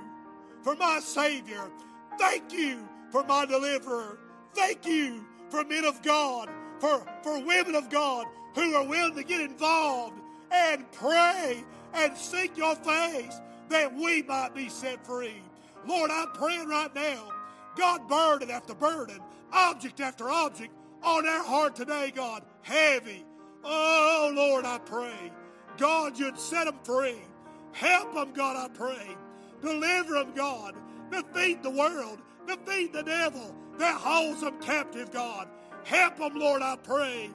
for 0.63 0.75
my 0.75 0.99
Savior. 0.99 1.69
Thank 2.17 2.51
you 2.51 2.87
for 3.11 3.23
my 3.23 3.45
deliverer. 3.45 4.19
Thank 4.53 4.85
you 4.85 5.25
for 5.49 5.63
men 5.63 5.85
of 5.85 6.01
God, 6.01 6.49
for, 6.79 7.05
for 7.23 7.43
women 7.43 7.75
of 7.75 7.89
God 7.89 8.27
who 8.55 8.73
are 8.75 8.85
willing 8.85 9.15
to 9.15 9.23
get 9.23 9.41
involved 9.41 10.19
and 10.51 10.91
pray 10.91 11.63
and 11.93 12.17
seek 12.17 12.57
your 12.57 12.75
face 12.75 13.39
that 13.69 13.93
we 13.93 14.23
might 14.23 14.53
be 14.53 14.67
set 14.67 15.05
free. 15.05 15.41
Lord, 15.87 16.11
I'm 16.11 16.31
praying 16.33 16.67
right 16.67 16.93
now, 16.93 17.31
God, 17.77 18.07
burden 18.07 18.49
after 18.49 18.73
burden, 18.73 19.19
object 19.53 20.01
after 20.01 20.29
object 20.29 20.73
on 21.03 21.27
our 21.27 21.43
heart 21.43 21.75
today, 21.75 22.11
God, 22.15 22.43
heavy. 22.61 23.25
Oh, 23.63 24.31
Lord, 24.33 24.65
I 24.65 24.77
pray. 24.79 25.31
God, 25.77 26.17
you'd 26.17 26.39
set 26.39 26.65
them 26.65 26.79
free. 26.83 27.21
Help 27.71 28.13
them, 28.13 28.33
God, 28.33 28.55
I 28.55 28.67
pray. 28.73 29.15
Deliver 29.61 30.13
them, 30.13 30.33
God. 30.35 30.75
Defeat 31.11 31.63
the 31.63 31.69
world. 31.69 32.19
Defeat 32.47 32.93
the 32.93 33.03
devil 33.03 33.55
that 33.77 33.95
holds 33.95 34.41
them 34.41 34.59
captive, 34.61 35.11
God. 35.11 35.47
Help 35.83 36.17
them, 36.17 36.35
Lord, 36.35 36.61
I 36.61 36.75
pray. 36.77 37.29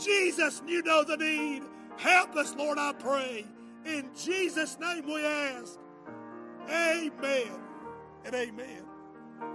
Jesus, 0.00 0.62
you 0.66 0.82
know 0.82 1.04
the 1.04 1.16
need. 1.16 1.62
Help 1.96 2.36
us, 2.36 2.54
Lord, 2.56 2.78
I 2.78 2.92
pray. 2.92 3.44
In 3.84 4.10
Jesus' 4.16 4.78
name 4.80 5.06
we 5.06 5.24
ask. 5.24 5.78
Amen 6.68 7.48
and 8.24 8.34
amen. 8.34 8.79